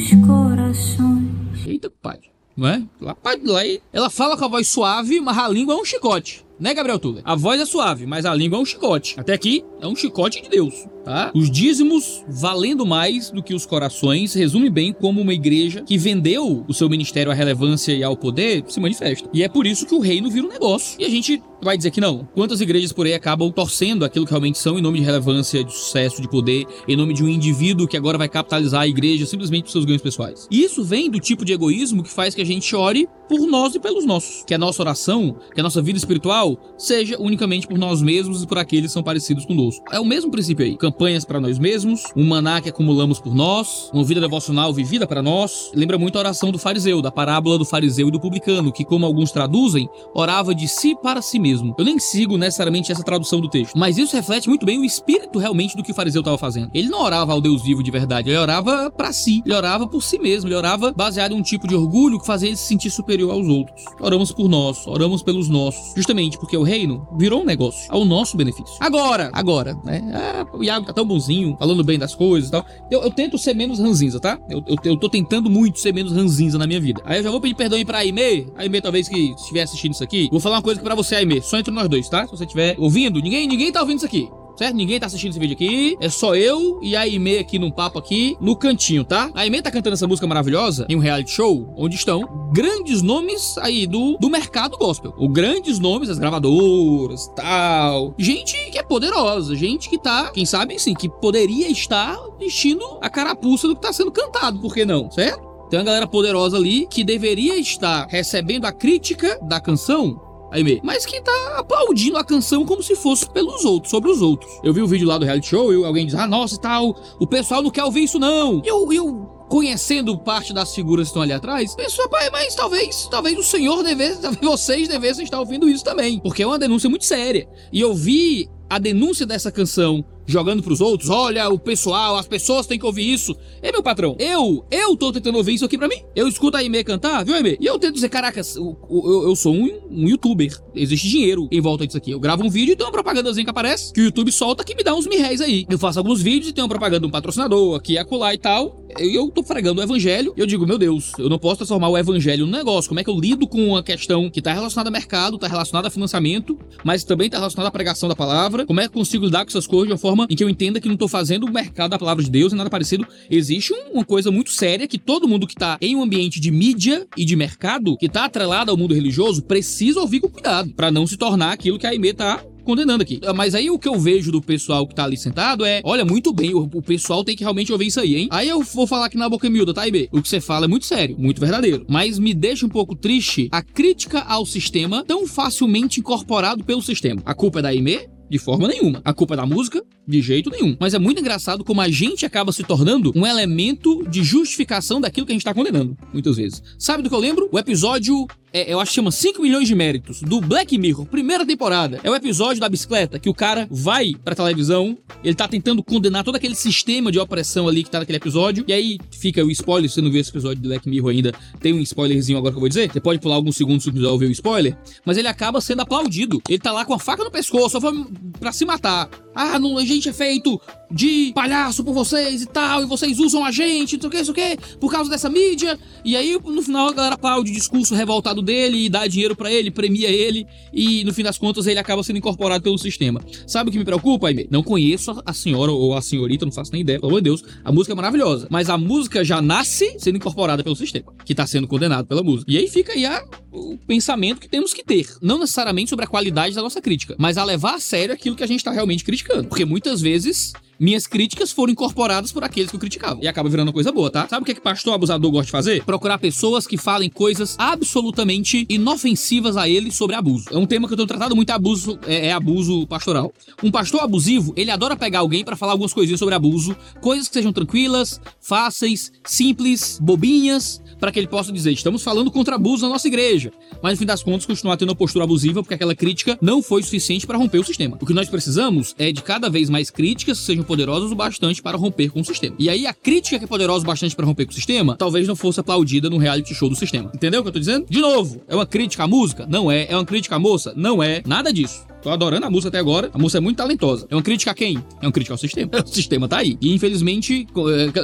Eita, 1.66 1.92
pai. 2.02 2.20
Não 2.56 2.68
é? 2.68 2.82
Lá, 3.00 3.16
lá, 3.44 3.62
ela 3.94 4.10
fala 4.10 4.36
com 4.36 4.46
a 4.46 4.48
voz 4.48 4.68
suave, 4.68 5.20
mas 5.20 5.38
a 5.38 5.48
língua 5.48 5.76
é 5.76 5.78
um 5.78 5.86
chicote. 5.86 6.44
Né, 6.60 6.74
Gabriel 6.74 6.98
Tuller? 6.98 7.22
A 7.24 7.36
voz 7.36 7.62
é 7.62 7.66
suave, 7.66 8.08
mas 8.08 8.26
a 8.26 8.34
língua 8.34 8.58
é 8.58 8.62
um 8.62 8.66
chicote. 8.66 9.20
Até 9.20 9.34
aqui 9.34 9.64
é 9.80 9.86
um 9.86 9.96
chicote 9.96 10.42
de 10.42 10.50
Deus, 10.50 10.88
tá? 11.08 11.32
Os 11.34 11.50
dízimos 11.50 12.26
valendo 12.28 12.86
mais 12.86 13.32
do 13.32 13.42
que 13.42 13.54
os 13.54 13.66
corações 13.66 14.34
resume 14.34 14.70
bem 14.70 14.92
como 14.92 15.22
uma 15.22 15.34
igreja 15.34 15.82
que 15.82 15.98
vendeu 15.98 16.66
o 16.68 16.74
seu 16.74 16.90
ministério 16.90 17.32
à 17.32 17.36
relevância 17.36 17.94
e 17.94 18.04
ao 18.04 18.18
poder 18.18 18.66
se 18.68 18.80
manifesta. 18.82 19.30
E 19.34 19.42
é 19.42 19.48
por 19.48 19.66
isso 19.66 19.86
que 19.86 19.96
o 19.96 20.00
reino 20.00 20.30
vira 20.30 20.46
um 20.46 20.50
negócio. 20.50 21.00
E 21.00 21.06
a 21.06 21.10
gente 21.10 21.42
vai 21.62 21.78
dizer 21.78 21.92
que 21.92 22.02
não. 22.02 22.28
Quantas 22.34 22.62
igrejas 22.62 22.92
por 22.92 23.06
aí 23.06 23.14
acabam 23.14 23.52
torcendo 23.52 24.06
aquilo 24.06 24.26
que 24.26 24.32
realmente 24.32 24.58
são 24.58 24.78
em 24.78 24.82
nome 24.82 25.00
de 25.00 25.06
relevância, 25.06 25.64
de 25.64 25.74
sucesso, 25.74 26.22
de 26.22 26.30
poder, 26.30 26.66
em 26.88 26.96
nome 26.96 27.14
de 27.14 27.24
um 27.24 27.30
indivíduo 27.30 27.88
que 27.88 27.98
agora 27.98 28.18
vai 28.18 28.30
capitalizar 28.30 28.82
a 28.82 28.88
igreja 28.88 29.26
simplesmente 29.26 29.64
por 29.64 29.72
seus 29.72 29.86
ganhos 29.86 30.02
pessoais? 30.02 30.48
E 30.52 30.64
isso 30.64 30.84
vem 30.84 31.10
do 31.10 31.20
tipo 31.20 31.46
de 31.46 31.54
egoísmo 31.54 32.04
que 32.04 32.10
faz 32.10 32.36
que 32.36 32.42
a 32.42 32.46
gente 32.46 32.76
ore 32.76 33.08
por 33.28 33.46
nós 33.48 33.76
e 33.76 33.80
pelos 33.80 34.06
nossos. 34.06 34.44
Que 34.46 34.54
a 34.54 34.58
nossa 34.58 34.82
oração, 34.82 35.38
que 35.54 35.60
a 35.60 35.64
nossa 35.64 35.82
vida 35.82 35.98
espiritual 35.98 36.58
seja 36.78 37.18
unicamente 37.20 37.68
por 37.68 37.78
nós 37.78 38.02
mesmos 38.02 38.44
e 38.44 38.48
por 38.48 38.58
aqueles 38.58 38.88
que 38.88 38.94
são 38.94 39.04
parecidos 39.04 39.46
conosco. 39.46 39.84
É 39.92 40.00
o 40.00 40.06
mesmo 40.06 40.32
princípio 40.32 40.66
aí. 40.66 40.78
Campanhas 40.98 41.24
para 41.24 41.40
nós 41.40 41.60
mesmos, 41.60 42.06
um 42.16 42.26
maná 42.26 42.60
que 42.60 42.70
acumulamos 42.70 43.20
por 43.20 43.36
nós, 43.36 43.92
uma 43.94 44.04
vida 44.04 44.20
devocional 44.20 44.74
vivida 44.74 45.06
para 45.06 45.22
nós. 45.22 45.70
Lembra 45.76 45.96
muito 45.96 46.16
a 46.16 46.20
oração 46.20 46.52
do 46.52 46.58
fariseu, 46.58 47.04
da 47.04 47.12
parábola 47.12 47.56
do 47.56 47.64
fariseu 47.64 48.08
e 48.08 48.12
do 48.12 48.20
publicano, 48.20 48.72
que, 48.72 48.84
como 48.84 49.06
alguns 49.06 49.32
traduzem, 49.32 49.88
orava 50.12 50.56
de 50.56 50.68
si 50.68 50.96
para 50.96 51.22
si 51.22 51.38
mesmo. 51.38 51.76
Eu 51.78 51.86
nem 51.86 52.00
sigo 52.00 52.36
necessariamente 52.36 52.92
essa 52.92 53.04
tradução 53.04 53.40
do 53.40 53.48
texto, 53.48 53.78
mas 53.78 54.00
isso 54.00 54.16
reflete 54.16 54.50
muito 54.50 54.66
bem 54.66 54.80
o 54.80 54.84
espírito 54.84 55.38
realmente 55.38 55.78
do 55.78 55.84
que 55.84 55.92
o 55.92 55.94
fariseu 55.94 56.22
estava 56.22 56.36
fazendo. 56.36 56.72
Ele 56.74 56.90
não 56.90 57.04
orava 57.04 57.32
ao 57.32 57.40
Deus 57.40 57.62
vivo 57.62 57.84
de 57.84 57.92
verdade, 57.92 58.32
ele 58.32 58.40
orava 58.40 58.90
para 58.90 59.14
si, 59.14 59.44
ele 59.46 59.54
orava 59.54 59.88
por 59.88 60.02
si 60.02 60.18
mesmo, 60.18 60.48
ele 60.48 60.56
orava 60.56 60.92
baseado 60.92 61.34
em 61.34 61.36
um 61.36 61.44
tipo 61.44 61.68
de 61.68 61.76
orgulho 61.76 62.20
que 62.20 62.26
fazia 62.26 62.50
ele 62.50 62.58
se 62.58 62.66
sentir 62.66 62.90
superior 62.90 63.30
aos 63.30 63.48
outros. 63.48 63.86
Oramos 64.02 64.32
por 64.32 64.50
nós, 64.50 64.88
oramos 64.88 65.22
pelos 65.22 65.48
nossos, 65.48 65.94
justamente 65.96 66.40
porque 66.40 66.58
o 66.58 66.64
reino 66.64 67.08
virou 67.20 67.44
um 67.44 67.46
negócio 67.46 67.86
ao 67.90 68.04
nosso 68.04 68.36
benefício. 68.36 68.76
Agora, 68.80 69.30
agora, 69.32 69.78
né? 69.84 70.02
Ah, 70.12 70.48
o 70.52 70.64
Iago 70.64 70.87
tá 70.88 70.94
tão 70.94 71.06
bonzinho, 71.06 71.56
falando 71.58 71.84
bem 71.84 72.00
das 72.00 72.16
coisas 72.16 72.50
e 72.50 72.52
tal. 72.52 72.66
Eu, 72.90 73.02
eu 73.02 73.12
tento 73.12 73.38
ser 73.38 73.54
menos 73.54 73.80
ranzinza, 73.80 74.20
tá? 74.20 74.40
Eu, 74.50 74.64
eu, 74.68 74.76
eu, 74.84 74.98
tô 74.98 75.10
tentando 75.10 75.50
muito 75.50 75.80
ser 75.80 75.94
menos 75.94 76.12
ranzinza 76.12 76.58
na 76.58 76.66
minha 76.66 76.80
vida. 76.80 77.02
Aí 77.06 77.20
eu 77.20 77.24
já 77.24 77.32
vou 77.32 77.42
pedir 77.42 77.56
perdão 77.56 77.78
aí 77.78 77.86
pra 77.86 78.00
Aimee. 78.00 78.48
Aimee, 78.56 78.82
talvez 78.82 79.08
que 79.08 79.32
estiver 79.32 79.62
assistindo 79.62 79.94
isso 79.94 80.04
aqui. 80.04 80.28
Vou 80.32 80.40
falar 80.40 80.58
uma 80.58 80.62
coisa 80.62 80.82
pra 80.82 80.96
você, 80.96 81.16
Aimee. 81.16 81.42
Só 81.42 81.58
entre 81.58 81.74
nós 81.74 81.88
dois, 81.88 82.10
tá? 82.10 82.26
Se 82.26 82.32
você 82.32 82.44
estiver 82.44 82.76
ouvindo, 82.78 83.22
ninguém, 83.22 83.48
ninguém 83.48 83.72
tá 83.72 83.82
ouvindo 83.82 83.98
isso 83.98 84.06
aqui 84.06 84.30
certo? 84.58 84.76
Ninguém 84.76 85.00
tá 85.00 85.06
assistindo 85.06 85.32
esse 85.32 85.40
vídeo 85.40 85.54
aqui. 85.54 85.98
É 86.02 86.10
só 86.10 86.36
eu 86.36 86.80
e 86.82 86.96
a 86.96 87.02
Aimee 87.02 87.40
aqui 87.40 87.60
num 87.60 87.72
papo 87.72 88.00
aqui 88.00 88.36
no 88.42 88.56
cantinho, 88.56 89.04
tá? 89.04 89.30
A 89.34 89.42
Aimee 89.42 89.62
tá 89.62 89.72
cantando 89.72 89.94
essa 89.94 90.08
música 90.08 90.28
maravilhosa 90.28 90.86
em 90.90 90.96
um 90.96 91.00
reality 91.00 91.32
show 91.32 91.74
onde 91.78 91.96
estão 91.96 92.50
grandes 92.52 93.02
nomes 93.02 93.58
aí 93.60 93.86
do, 93.86 94.18
do 94.20 94.30
mercado 94.30 94.78
gospel. 94.78 95.14
O 95.18 95.30
grandes 95.30 95.80
nomes, 95.80 96.10
as 96.10 96.18
gravadoras, 96.18 97.28
tal. 97.36 98.14
Gente 98.18 98.56
que 98.72 98.78
é 98.78 98.84
poderosa, 98.84 99.56
gente 99.56 99.90
que 99.90 99.98
tá, 99.98 100.32
quem 100.32 100.46
sabe, 100.46 100.80
sim, 100.80 100.94
que 100.94 101.10
poderia 101.10 101.70
estar 101.70 102.18
vestindo 102.40 102.98
a 103.02 103.10
carapuça 103.10 103.68
do 103.68 103.76
que 103.76 103.82
tá 103.82 103.94
sendo 103.94 104.12
cantado, 104.12 104.60
por 104.60 104.74
que 104.74 104.86
não, 104.86 105.12
certo? 105.12 105.48
Tem 105.70 105.80
uma 105.80 105.86
galera 105.86 106.08
poderosa 106.08 106.56
ali 106.56 106.88
que 106.88 107.04
deveria 107.04 107.58
estar 107.58 108.08
recebendo 108.08 108.66
a 108.66 108.72
crítica 108.72 109.38
da 109.42 109.60
canção 109.60 110.27
Aime, 110.52 110.80
mas 110.84 111.06
que 111.06 111.22
tá 111.22 111.56
aplaudindo 111.58 112.18
a 112.18 112.24
canção 112.24 112.66
como 112.66 112.82
se 112.82 112.96
fosse 112.96 113.30
pelos 113.30 113.66
outros, 113.66 113.92
sobre 113.92 114.10
os 114.10 114.22
outros. 114.22 114.50
Eu 114.64 114.74
vi 114.74 114.82
o 114.82 114.88
vídeo 114.88 115.08
lá 115.08 115.18
do 115.18 115.26
reality 115.26 115.50
show 115.50 115.74
e 115.74 115.86
alguém 115.86 116.06
diz: 116.06 116.16
Ah, 116.16 116.28
nossa 116.28 116.56
e 116.56 116.60
tal, 116.60 116.96
o 117.20 117.28
pessoal 117.28 117.62
não 117.62 117.70
quer 117.70 117.84
ouvir 117.84 118.04
isso, 118.04 118.18
não. 118.18 118.62
E 118.64 118.68
eu, 118.68 118.92
eu 118.94 119.38
conhecendo 119.50 120.18
parte 120.18 120.54
das 120.54 120.74
figuras 120.74 121.08
que 121.08 121.10
estão 121.10 121.22
ali 121.22 121.34
atrás, 121.34 121.76
penso, 121.76 122.02
rapaz, 122.02 122.30
mas 122.32 122.56
talvez, 122.56 123.08
talvez 123.10 123.38
o 123.38 123.44
senhor 123.44 123.84
devesse, 123.84 124.20
talvez 124.22 124.42
vocês 124.42 124.88
devessem 124.88 125.24
estar 125.24 125.40
ouvindo 125.40 125.70
isso 125.70 125.84
também, 125.84 126.20
porque 126.20 126.44
é 126.44 126.48
uma 126.48 126.60
denúncia 126.60 126.90
muito 126.90 127.06
séria. 127.06 127.48
E 127.72 127.82
eu 127.82 127.94
vi 127.94 128.50
a 128.70 128.80
denúncia 128.80 129.26
dessa 129.26 129.52
canção 129.52 130.04
jogando 130.28 130.62
pros 130.62 130.82
outros, 130.82 131.10
olha, 131.10 131.50
o 131.50 131.58
pessoal, 131.58 132.18
as 132.18 132.28
pessoas 132.28 132.68
têm 132.68 132.78
que 132.78 132.86
ouvir 132.86 133.12
isso. 133.12 133.36
É 133.62 133.72
meu 133.72 133.82
patrão, 133.82 134.16
eu, 134.20 134.66
eu 134.70 134.96
tô 134.96 135.12
tentando 135.12 135.38
ouvir 135.38 135.56
isso 135.56 135.66
aqui 135.66 135.78
pra 135.78 135.88
mim. 135.88 136.04
Eu 136.16 136.28
escuto 136.28 136.58
a 136.58 136.60
Aimee 136.60 136.84
cantar, 136.84 137.24
viu, 137.24 137.34
Aimee? 137.34 137.58
E 137.60 137.66
eu 137.66 137.80
tento 137.80 137.96
dizer, 137.96 138.10
caraca, 138.10 138.42
eu, 138.56 138.78
eu, 138.90 139.24
eu 139.30 139.36
sou 139.36 139.54
um, 139.54 139.80
um, 139.90 140.08
youtuber, 140.08 140.56
existe 140.76 141.08
dinheiro 141.08 141.48
em 141.52 141.62
volta 141.62 141.88
disso 141.88 141.98
aqui. 141.98 142.12
Eu 142.12 142.20
gravo 142.20 142.44
um 142.44 142.50
vídeo 142.50 142.74
e 142.74 142.76
tem 142.76 142.86
uma 142.86 142.92
propagandazinha 142.92 143.46
que 143.46 143.50
aparece, 143.50 143.94
que 143.94 144.02
o 144.02 144.04
YouTube 144.04 144.32
solta 144.32 144.64
que 144.64 144.76
me 144.76 144.84
dá 144.84 144.94
uns 144.94 145.08
mil 145.08 145.18
reais 145.18 145.42
aí. 145.42 145.66
Eu 145.70 145.80
faço 145.80 146.00
alguns 146.00 146.22
vídeos 146.22 146.50
e 146.50 146.54
tem 146.54 146.64
uma 146.64 146.70
propaganda 146.70 147.02
de 147.02 147.08
um 147.08 147.12
patrocinador 147.12 147.76
aqui, 147.76 147.98
acolá 147.98 148.34
e 148.34 148.38
tal. 148.38 148.86
Eu, 149.00 149.10
eu 149.10 149.32
tô 149.32 149.44
fregando 149.44 149.80
o 149.80 149.84
evangelho 149.84 150.34
e 150.36 150.40
eu 150.40 150.46
digo, 150.46 150.66
meu 150.68 150.78
Deus, 150.78 151.12
eu 151.18 151.30
não 151.30 151.40
posso 151.40 151.58
transformar 151.58 151.90
o 151.90 151.98
evangelho 151.98 152.46
no 152.46 152.52
negócio. 152.52 152.90
Como 152.90 153.00
é 153.00 153.04
que 153.04 153.10
eu 153.10 153.20
lido 153.20 153.48
com 153.48 153.70
uma 153.70 153.84
questão 153.84 154.30
que 154.30 154.42
tá 154.42 154.54
relacionada 154.54 154.90
a 154.90 154.92
mercado, 154.92 155.38
tá 155.38 155.48
relacionada 155.48 155.88
a 155.88 155.92
financiamento, 155.92 156.58
mas 156.84 157.04
também 157.04 157.30
tá 157.30 157.38
relacionada 157.38 157.70
à 157.70 157.72
pregação 157.72 158.10
da 158.10 158.16
palavra? 158.16 158.66
Como 158.66 158.80
é 158.80 158.84
que 158.84 158.90
eu 158.90 158.94
consigo 158.94 159.26
lidar 159.26 159.46
com 159.46 159.50
essas 159.50 159.68
coisas 159.68 159.88
de 159.88 159.94
uma 159.94 159.98
forma 159.98 160.17
em 160.30 160.36
que 160.36 160.44
eu 160.44 160.50
entenda 160.50 160.80
que 160.80 160.88
não 160.88 160.98
tô 160.98 161.08
fazendo 161.08 161.46
o 161.46 161.52
mercado 161.52 161.92
da 161.92 162.00
palavra 162.00 162.24
de 162.24 162.30
Deus 162.30 162.54
e 162.54 162.56
nada 162.56 162.70
parecido. 162.70 163.06
Existe 163.30 163.74
uma 163.94 164.06
coisa 164.06 164.32
muito 164.32 164.52
séria 164.52 164.88
que 164.88 164.98
todo 164.98 165.28
mundo 165.28 165.46
que 165.46 165.56
tá 165.56 165.78
em 165.82 165.96
um 165.96 166.02
ambiente 166.02 166.40
de 166.40 166.52
mídia 166.52 167.06
e 167.16 167.26
de 167.26 167.36
mercado, 167.36 167.98
que 167.98 168.10
tá 168.10 168.26
atrelado 168.26 168.72
ao 168.72 168.78
mundo 168.78 168.94
religioso, 168.94 169.44
precisa 169.44 170.00
ouvir 170.00 170.20
com 170.20 170.30
cuidado, 170.30 170.74
para 170.74 170.92
não 170.92 171.06
se 171.06 171.18
tornar 171.18 171.52
aquilo 171.52 171.78
que 171.78 171.86
a 171.86 171.90
Aimee 171.90 172.14
tá 172.14 172.44
condenando 172.68 173.02
aqui. 173.02 173.22
Mas 173.34 173.56
aí 173.56 173.70
o 173.70 173.80
que 173.80 173.88
eu 173.88 173.98
vejo 173.98 174.30
do 174.30 174.42
pessoal 174.42 174.86
que 174.86 174.94
tá 174.94 175.06
ali 175.06 175.16
sentado 175.16 175.64
é: 175.64 175.82
olha, 175.86 176.04
muito 176.04 176.34
bem, 176.34 176.54
o, 176.54 176.70
o 176.74 176.82
pessoal 176.82 177.24
tem 177.24 177.36
que 177.36 177.44
realmente 177.44 177.72
ouvir 177.72 177.88
isso 177.88 178.02
aí, 178.02 178.16
hein? 178.18 178.28
Aí 178.30 178.50
eu 178.50 178.62
vou 178.62 178.86
falar 178.86 179.06
aqui 179.06 179.18
na 179.18 179.30
boca 179.30 179.50
miúda, 179.50 179.74
tá, 179.74 179.88
IB? 179.88 180.10
O 180.12 180.22
que 180.22 180.28
você 180.28 180.42
fala 180.42 180.66
é 180.66 180.68
muito 180.68 180.86
sério, 180.86 181.16
muito 181.18 181.40
verdadeiro. 181.40 181.86
Mas 181.88 182.20
me 182.20 182.34
deixa 182.34 182.66
um 182.66 182.70
pouco 182.70 182.94
triste 182.94 183.48
a 183.52 183.62
crítica 183.62 184.20
ao 184.22 184.46
sistema 184.46 185.04
tão 185.06 185.26
facilmente 185.26 186.02
incorporado 186.02 186.64
pelo 186.64 186.82
sistema. 186.82 187.22
A 187.26 187.34
culpa 187.34 187.60
é 187.60 187.62
da 187.62 187.74
IME? 187.74 188.17
De 188.30 188.38
forma 188.38 188.68
nenhuma. 188.68 189.02
A 189.06 189.14
culpa 189.14 189.34
é 189.34 189.38
da 189.38 189.46
música? 189.46 189.84
De 190.08 190.22
jeito 190.22 190.50
nenhum. 190.50 190.76
Mas 190.80 190.94
é 190.94 191.00
muito 191.00 191.22
engraçado 191.22 191.64
como 191.64 191.82
a 191.82 191.90
gente 191.90 192.26
acaba 192.26 192.52
se 192.52 192.64
tornando 192.64 193.12
um 193.16 193.26
elemento 193.26 194.04
de 194.10 194.24
justificação 194.24 195.00
daquilo 195.00 195.26
que 195.26 195.32
a 195.32 195.36
gente 195.36 195.46
tá 195.46 195.54
condenando, 195.54 195.98
muitas 196.14 196.36
vezes. 196.36 196.62
Sabe 196.78 197.04
do 197.04 197.10
que 197.10 197.16
eu 197.16 197.20
lembro? 197.20 197.50
O 197.52 197.58
episódio 197.60 198.28
é, 198.58 198.74
eu 198.74 198.80
acho 198.80 198.90
que 198.90 198.96
chama 198.96 199.12
5 199.12 199.40
milhões 199.42 199.68
de 199.68 199.76
méritos, 199.76 200.22
do 200.22 200.42
Black 200.42 200.76
Mirror, 200.78 201.06
primeira 201.06 201.46
temporada. 201.46 202.00
É 202.04 202.10
o 202.10 202.16
episódio 202.16 202.60
da 202.60 202.68
bicicleta 202.68 203.20
que 203.20 203.30
o 203.30 203.34
cara 203.34 203.68
vai 203.70 204.16
pra 204.24 204.34
televisão, 204.34 204.98
ele 205.24 205.36
tá 205.36 205.48
tentando 205.48 205.84
condenar 205.84 206.24
todo 206.24 206.36
aquele 206.36 206.56
sistema 206.56 207.12
de 207.12 207.20
opressão 207.20 207.68
ali 207.68 207.84
que 207.84 207.92
tá 207.92 208.00
naquele 208.00 208.18
episódio. 208.18 208.66
E 208.68 208.74
aí 208.74 208.98
fica 209.12 209.44
o 209.46 209.52
spoiler, 209.52 209.88
se 209.88 209.96
você 209.96 210.02
não 210.02 210.10
viu 210.10 210.20
esse 210.20 210.32
episódio 210.32 210.62
do 210.62 210.70
Black 210.70 210.90
Mirror 210.90 211.12
ainda, 211.12 211.34
tem 211.60 211.72
um 211.72 211.80
spoilerzinho 211.82 212.40
agora 212.40 212.52
que 212.52 212.58
eu 212.58 212.62
vou 212.62 212.70
dizer. 212.70 212.92
Você 212.92 213.00
pode 213.00 213.20
pular 213.20 213.36
alguns 213.36 213.56
segundos 213.56 213.84
se 213.84 213.92
quiser 213.92 214.08
ouvir 214.08 214.26
o 214.26 214.32
spoiler. 214.32 214.76
Mas 215.06 215.18
ele 215.18 215.28
acaba 215.28 215.62
sendo 215.62 215.82
aplaudido. 215.82 216.42
Ele 216.50 216.60
tá 216.60 216.72
lá 216.72 216.84
com 216.84 216.94
a 216.94 217.00
faca 217.00 217.24
no 217.24 217.30
pescoço, 217.30 217.70
só 217.70 217.82
foi 217.82 218.06
pra 218.40 218.52
se 218.52 218.66
matar. 218.66 219.10
Ah, 219.38 219.60
não, 219.60 219.78
a 219.78 219.86
gente 219.86 220.10
é 220.10 220.14
feito 220.14 220.60
de 220.90 221.32
palhaço 221.36 221.84
por 221.84 221.94
vocês 221.94 222.42
e 222.42 222.46
tal, 222.48 222.82
e 222.82 222.86
vocês 222.88 223.20
usam 223.20 223.46
a 223.46 223.52
gente, 223.52 223.94
não 223.94 224.02
sei 224.02 224.08
o 224.08 224.12
que, 224.12 224.18
não 224.18 224.26
sei 224.26 224.32
o 224.32 224.36
que, 224.36 224.78
por 224.78 224.92
causa 224.92 225.12
dessa 225.12 225.30
mídia. 225.30 225.78
E 226.04 226.16
aí, 226.16 226.40
no 226.44 226.62
final, 226.64 226.88
a 226.88 226.94
galera 226.94 227.16
aplaude 227.16 227.52
o 227.52 227.54
discurso 227.54 227.94
revoltado 227.94 228.42
dele 228.42 228.86
e 228.86 228.90
dá 228.90 229.06
dinheiro 229.06 229.36
para 229.36 229.52
ele, 229.52 229.70
premia 229.70 230.10
ele, 230.10 230.48
e 230.74 231.04
no 231.04 231.14
fim 231.14 231.22
das 231.22 231.38
contas 231.38 231.68
ele 231.68 231.80
acaba 231.80 232.02
sendo 232.02 232.18
incorporado 232.18 232.64
pelo 232.64 232.80
sistema. 232.80 233.22
Sabe 233.46 233.70
o 233.70 233.72
que 233.72 233.78
me 233.78 233.86
preocupa, 233.86 234.28
Aime? 234.28 234.48
Não 234.50 234.64
conheço 234.64 235.22
a 235.24 235.34
senhora 235.34 235.72
ou 235.72 235.96
a 235.96 236.02
senhorita, 236.02 236.44
não 236.46 236.52
faço 236.52 236.72
nem 236.72 236.82
ideia, 236.82 237.00
pelo 237.00 237.12
amor 237.12 237.22
de 237.22 237.26
Deus. 237.26 237.44
A 237.64 237.72
música 237.72 237.94
é 237.94 237.96
maravilhosa, 237.96 238.48
mas 238.50 238.70
a 238.70 238.78
música 238.78 239.24
já 239.24 239.40
nasce 239.40 239.96
sendo 240.00 240.16
incorporada 240.16 240.64
pelo 240.64 240.76
sistema, 240.76 241.14
que 241.24 241.36
tá 241.36 241.46
sendo 241.46 241.68
condenado 241.68 242.08
pela 242.08 242.24
música. 242.24 242.52
E 242.52 242.58
aí 242.58 242.68
fica 242.68 242.94
aí 242.94 243.06
a, 243.06 243.24
o 243.52 243.78
pensamento 243.86 244.40
que 244.40 244.50
temos 244.50 244.74
que 244.74 244.84
ter. 244.84 245.08
Não 245.22 245.38
necessariamente 245.38 245.90
sobre 245.90 246.06
a 246.06 246.08
qualidade 246.08 246.56
da 246.56 246.62
nossa 246.62 246.82
crítica, 246.82 247.16
mas 247.20 247.38
a 247.38 247.44
levar 247.44 247.76
a 247.76 247.80
sério 247.80 248.14
aquilo 248.14 248.36
que 248.36 248.44
a 248.44 248.48
gente 248.48 248.64
tá 248.64 248.72
realmente 248.72 249.04
criticando. 249.04 249.27
Porque 249.48 249.66
muitas 249.66 250.02
vezes 250.02 250.54
minhas 250.80 251.08
críticas 251.08 251.52
foram 251.52 251.72
incorporadas 251.72 252.32
por 252.32 252.44
aqueles 252.44 252.70
que 252.70 252.76
eu 252.76 252.80
criticava. 252.80 253.20
E 253.22 253.28
acaba 253.28 253.50
virando 253.50 253.68
uma 253.68 253.74
coisa 253.74 253.92
boa, 253.92 254.10
tá? 254.10 254.28
Sabe 254.28 254.44
o 254.44 254.46
que, 254.46 254.52
é 254.52 254.56
que 254.56 254.62
pastor 254.62 254.94
abusador 254.94 255.32
gosta 255.32 255.46
de 255.46 255.52
fazer? 255.52 255.84
Procurar 255.84 256.18
pessoas 256.18 256.68
que 256.68 256.78
falem 256.78 257.10
coisas 257.10 257.56
absolutamente 257.58 258.66
inofensivas 258.70 259.58
a 259.58 259.68
ele 259.68 259.92
sobre 259.92 260.16
abuso. 260.16 260.46
É 260.52 260.58
um 260.58 260.66
tema 260.66 260.88
que 260.88 260.94
eu 260.94 260.98
tenho 260.98 261.08
tratado 261.08 261.36
muito, 261.36 261.50
abuso, 261.50 262.00
é, 262.06 262.28
é 262.28 262.34
abuso 262.34 262.86
pastoral. 262.88 263.34
Um 263.64 263.72
pastor 263.72 264.02
abusivo, 264.02 264.54
ele 264.56 264.72
adora 264.72 264.96
pegar 264.96 265.20
alguém 265.20 265.44
para 265.44 265.56
falar 265.56 265.74
algumas 265.74 265.94
coisinhas 265.94 266.20
sobre 266.20 266.36
abuso, 266.36 266.76
coisas 267.02 267.28
que 267.28 267.34
sejam 267.34 267.54
tranquilas, 267.54 268.20
fáceis, 268.40 269.12
simples, 269.26 270.00
bobinhas, 270.02 270.82
para 271.00 271.12
que 271.12 271.20
ele 271.20 271.28
possa 271.28 271.52
dizer: 271.52 271.72
estamos 271.72 272.04
falando 272.04 272.32
contra 272.32 272.56
abuso 272.56 272.86
na 272.86 272.94
nossa 272.94 273.08
igreja. 273.08 273.52
Mas 273.82 273.94
no 273.94 274.00
fim 274.00 274.06
das 274.06 274.24
contas, 274.24 274.46
continuar 274.46 274.78
tendo 274.78 274.90
uma 274.90 274.96
postura 274.96 275.26
abusiva 275.26 275.62
porque 275.62 275.76
aquela 275.76 275.96
crítica 275.96 276.38
não 276.42 276.62
foi 276.62 276.82
suficiente 276.84 277.26
para 277.26 277.38
romper 277.38 277.60
o 277.60 277.64
sistema. 277.64 277.98
O 278.02 278.06
que 278.06 278.14
nós 278.14 278.30
precisamos 278.30 278.96
é 278.98 279.12
de 279.12 279.22
cada 279.22 279.50
vez 279.50 279.70
mais 279.70 279.90
críticas 279.90 280.40
que 280.40 280.46
sejam 280.46 280.64
poderosas 280.68 281.12
o 281.12 281.16
bastante 281.16 281.62
para 281.62 281.78
romper 281.78 282.10
com 282.10 282.22
o 282.22 282.26
sistema. 282.26 282.56
E 282.60 282.70
aí, 282.70 282.86
a 282.86 282.94
crítica 282.94 283.40
que 283.40 283.46
é 283.46 283.48
poderosa 283.48 283.84
o 283.84 283.88
bastante 283.88 284.16
para 284.16 284.26
romper 284.26 284.46
com 284.46 284.52
o 284.52 284.56
sistema, 284.56 284.96
talvez 284.96 285.28
não 285.28 285.36
fosse 285.36 285.60
aplaudida 285.60 286.10
no 286.10 286.18
reality 286.18 286.54
show 286.54 286.70
do 286.70 286.76
sistema. 286.76 287.12
Entendeu 287.16 287.40
o 287.40 287.44
que 287.44 287.50
eu 287.50 287.54
tô 287.54 287.60
dizendo? 287.60 287.86
De 287.90 288.00
novo, 288.00 288.42
é 288.48 288.54
uma 288.54 288.66
crítica 288.66 289.04
à 289.04 289.08
música? 289.08 289.48
Não 289.50 289.72
é. 289.72 289.88
É 289.90 289.96
uma 289.96 290.06
crítica 290.06 290.36
à 290.36 290.40
moça? 290.40 290.74
Não 290.76 291.02
é. 291.02 291.24
Nada 291.26 291.52
disso. 291.52 291.88
Tô 292.02 292.10
adorando 292.10 292.46
a 292.46 292.50
música 292.50 292.70
até 292.70 292.78
agora. 292.78 293.10
A 293.14 293.18
música 293.18 293.40
é 293.40 293.42
muito 293.42 293.58
talentosa. 293.58 294.08
É 294.10 294.16
uma 294.16 294.22
crítica 294.22 294.52
a 294.52 294.54
quem? 294.54 294.78
É 295.02 295.06
uma 295.06 295.12
crítica 295.12 295.34
ao 295.34 295.38
sistema. 295.38 295.72
O 295.88 295.90
sistema 295.90 296.28
tá 296.28 296.38
aí. 296.38 296.58
E 296.62 296.74
infelizmente, 296.74 297.48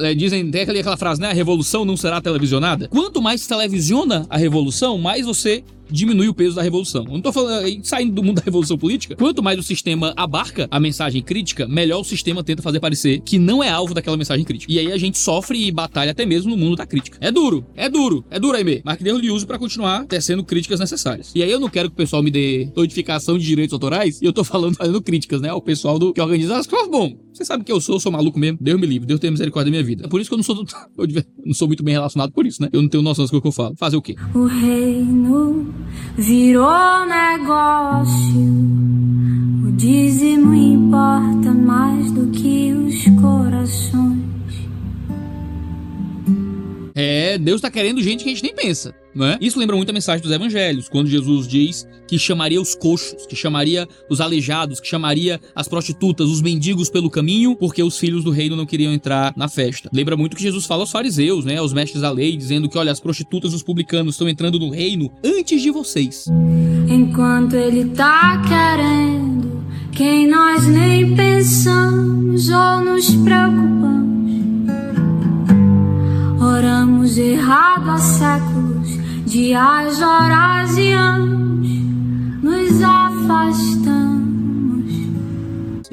é, 0.02 0.10
é, 0.10 0.14
dizem, 0.14 0.50
tem 0.50 0.62
aquela 0.62 0.96
frase, 0.96 1.20
né? 1.20 1.30
A 1.30 1.32
revolução 1.32 1.84
não 1.84 1.96
será 1.96 2.20
televisionada. 2.20 2.88
Quanto 2.88 3.20
mais 3.20 3.42
se 3.42 3.48
televisiona 3.48 4.26
a 4.28 4.36
revolução, 4.36 4.98
mais 4.98 5.26
você 5.26 5.62
diminui 5.90 6.28
o 6.28 6.34
peso 6.34 6.56
da 6.56 6.62
revolução. 6.62 7.04
Eu 7.04 7.12
não 7.12 7.20
tô 7.20 7.32
falando 7.32 7.84
saindo 7.84 8.12
do 8.12 8.22
mundo 8.22 8.36
da 8.36 8.42
revolução 8.42 8.76
política. 8.78 9.16
Quanto 9.16 9.42
mais 9.42 9.58
o 9.58 9.62
sistema 9.62 10.12
abarca 10.16 10.66
a 10.70 10.80
mensagem 10.80 11.22
crítica, 11.22 11.66
melhor 11.66 12.00
o 12.00 12.04
sistema 12.04 12.42
tenta 12.42 12.62
fazer 12.62 12.80
parecer 12.80 13.20
que 13.20 13.38
não 13.38 13.62
é 13.62 13.68
alvo 13.68 13.94
daquela 13.94 14.16
mensagem 14.16 14.44
crítica. 14.44 14.72
E 14.72 14.78
aí 14.78 14.92
a 14.92 14.98
gente 14.98 15.18
sofre 15.18 15.66
e 15.66 15.70
batalha 15.70 16.12
até 16.12 16.26
mesmo 16.26 16.50
no 16.50 16.56
mundo 16.56 16.76
da 16.76 16.86
crítica. 16.86 17.18
É 17.20 17.30
duro, 17.30 17.64
é 17.74 17.88
duro, 17.88 18.24
é 18.30 18.38
duro, 18.38 18.56
aí, 18.56 18.82
Mas 18.84 18.96
que 18.96 19.04
Deus 19.04 19.20
lhe 19.20 19.30
use 19.30 19.46
para 19.46 19.58
continuar 19.58 20.04
tecendo 20.06 20.44
críticas 20.44 20.80
necessárias. 20.80 21.32
E 21.34 21.42
aí 21.42 21.50
eu 21.50 21.60
não 21.60 21.68
quero 21.68 21.88
que 21.88 21.94
o 21.94 21.96
pessoal 21.96 22.22
me 22.22 22.30
dê 22.30 22.70
notificação 22.76 23.38
de 23.38 23.44
direitos 23.44 23.72
autorais 23.72 24.20
e 24.20 24.24
eu 24.24 24.32
tô 24.32 24.44
falando 24.44 24.76
fazendo 24.78 25.02
críticas, 25.02 25.40
né? 25.40 25.48
Ao 25.48 25.60
pessoal 25.60 25.98
do 25.98 26.12
que 26.12 26.20
organiza 26.20 26.56
as 26.56 26.66
coisas. 26.66 26.88
Bom, 26.88 27.16
você 27.32 27.44
sabe 27.44 27.64
que 27.64 27.72
eu 27.72 27.80
sou, 27.80 27.96
eu 27.96 28.00
sou 28.00 28.12
maluco 28.12 28.38
mesmo. 28.38 28.58
Deus 28.60 28.80
me 28.80 28.86
livre, 28.86 29.06
Deus 29.06 29.20
tem 29.20 29.30
misericórdia 29.30 29.70
da 29.70 29.76
minha 29.76 29.84
vida. 29.84 30.04
É 30.06 30.08
por 30.08 30.20
isso 30.20 30.30
que 30.30 30.34
eu 30.34 30.38
não 30.38 30.44
sou 30.44 30.54
eu 30.98 31.06
não 31.44 31.54
sou 31.54 31.68
muito 31.68 31.82
bem 31.82 31.94
relacionado 31.94 32.32
por 32.32 32.46
isso, 32.46 32.62
né? 32.62 32.68
Eu 32.72 32.82
não 32.82 32.88
tenho 32.88 33.02
noção 33.02 33.24
do 33.24 33.40
que 33.40 33.46
eu 33.46 33.52
falo. 33.52 33.74
Fazer 33.76 33.96
o 33.96 34.02
quê? 34.02 34.14
O 34.34 34.44
reino 34.44 35.73
virou 36.16 37.06
negócio. 37.06 38.40
O 39.66 39.72
dízimo 39.72 40.54
importa 40.54 41.52
mais 41.52 42.10
do 42.12 42.28
que 42.28 42.72
os 42.72 43.04
corações. 43.20 44.24
É, 46.94 47.36
Deus 47.38 47.60
tá 47.60 47.70
querendo 47.70 48.00
gente 48.00 48.22
que 48.22 48.30
a 48.30 48.32
gente 48.32 48.44
nem 48.44 48.54
pensa. 48.54 48.94
É? 49.22 49.38
Isso 49.40 49.58
lembra 49.60 49.76
muito 49.76 49.90
a 49.90 49.92
mensagem 49.92 50.20
dos 50.20 50.32
evangelhos, 50.32 50.88
quando 50.88 51.08
Jesus 51.08 51.46
diz 51.46 51.86
que 52.06 52.18
chamaria 52.18 52.60
os 52.60 52.74
coxos, 52.74 53.26
que 53.26 53.36
chamaria 53.36 53.88
os 54.10 54.20
aleijados, 54.20 54.80
que 54.80 54.88
chamaria 54.88 55.40
as 55.54 55.68
prostitutas, 55.68 56.28
os 56.28 56.42
mendigos 56.42 56.90
pelo 56.90 57.08
caminho, 57.08 57.54
porque 57.54 57.82
os 57.82 57.96
filhos 57.96 58.24
do 58.24 58.30
reino 58.30 58.56
não 58.56 58.66
queriam 58.66 58.92
entrar 58.92 59.32
na 59.36 59.48
festa. 59.48 59.88
Lembra 59.92 60.16
muito 60.16 60.36
que 60.36 60.42
Jesus 60.42 60.66
fala 60.66 60.82
aos 60.82 60.90
fariseus, 60.90 61.44
né, 61.44 61.58
aos 61.58 61.72
mestres 61.72 62.02
da 62.02 62.10
lei, 62.10 62.36
dizendo 62.36 62.68
que, 62.68 62.76
olha, 62.76 62.90
as 62.90 62.98
prostitutas 62.98 63.52
e 63.52 63.56
os 63.56 63.62
publicanos 63.62 64.14
estão 64.14 64.28
entrando 64.28 64.58
no 64.58 64.70
reino 64.70 65.10
antes 65.24 65.62
de 65.62 65.70
vocês. 65.70 66.26
Enquanto 66.88 67.54
ele 67.54 67.90
tá 67.90 68.42
querendo, 68.48 69.64
quem 69.92 70.26
nós 70.26 70.66
nem 70.66 71.14
pensamos 71.14 72.48
ou 72.48 72.84
nos 72.84 73.10
preocupamos. 73.10 73.94
Oramos 76.40 77.16
errado 77.16 77.90
há 77.90 77.98
séculos 77.98 78.73
dias, 79.34 80.00
horas 80.00 80.78
e 80.78 80.92
anos 80.92 81.66
nos 82.40 82.80
afastamos. 82.80 83.93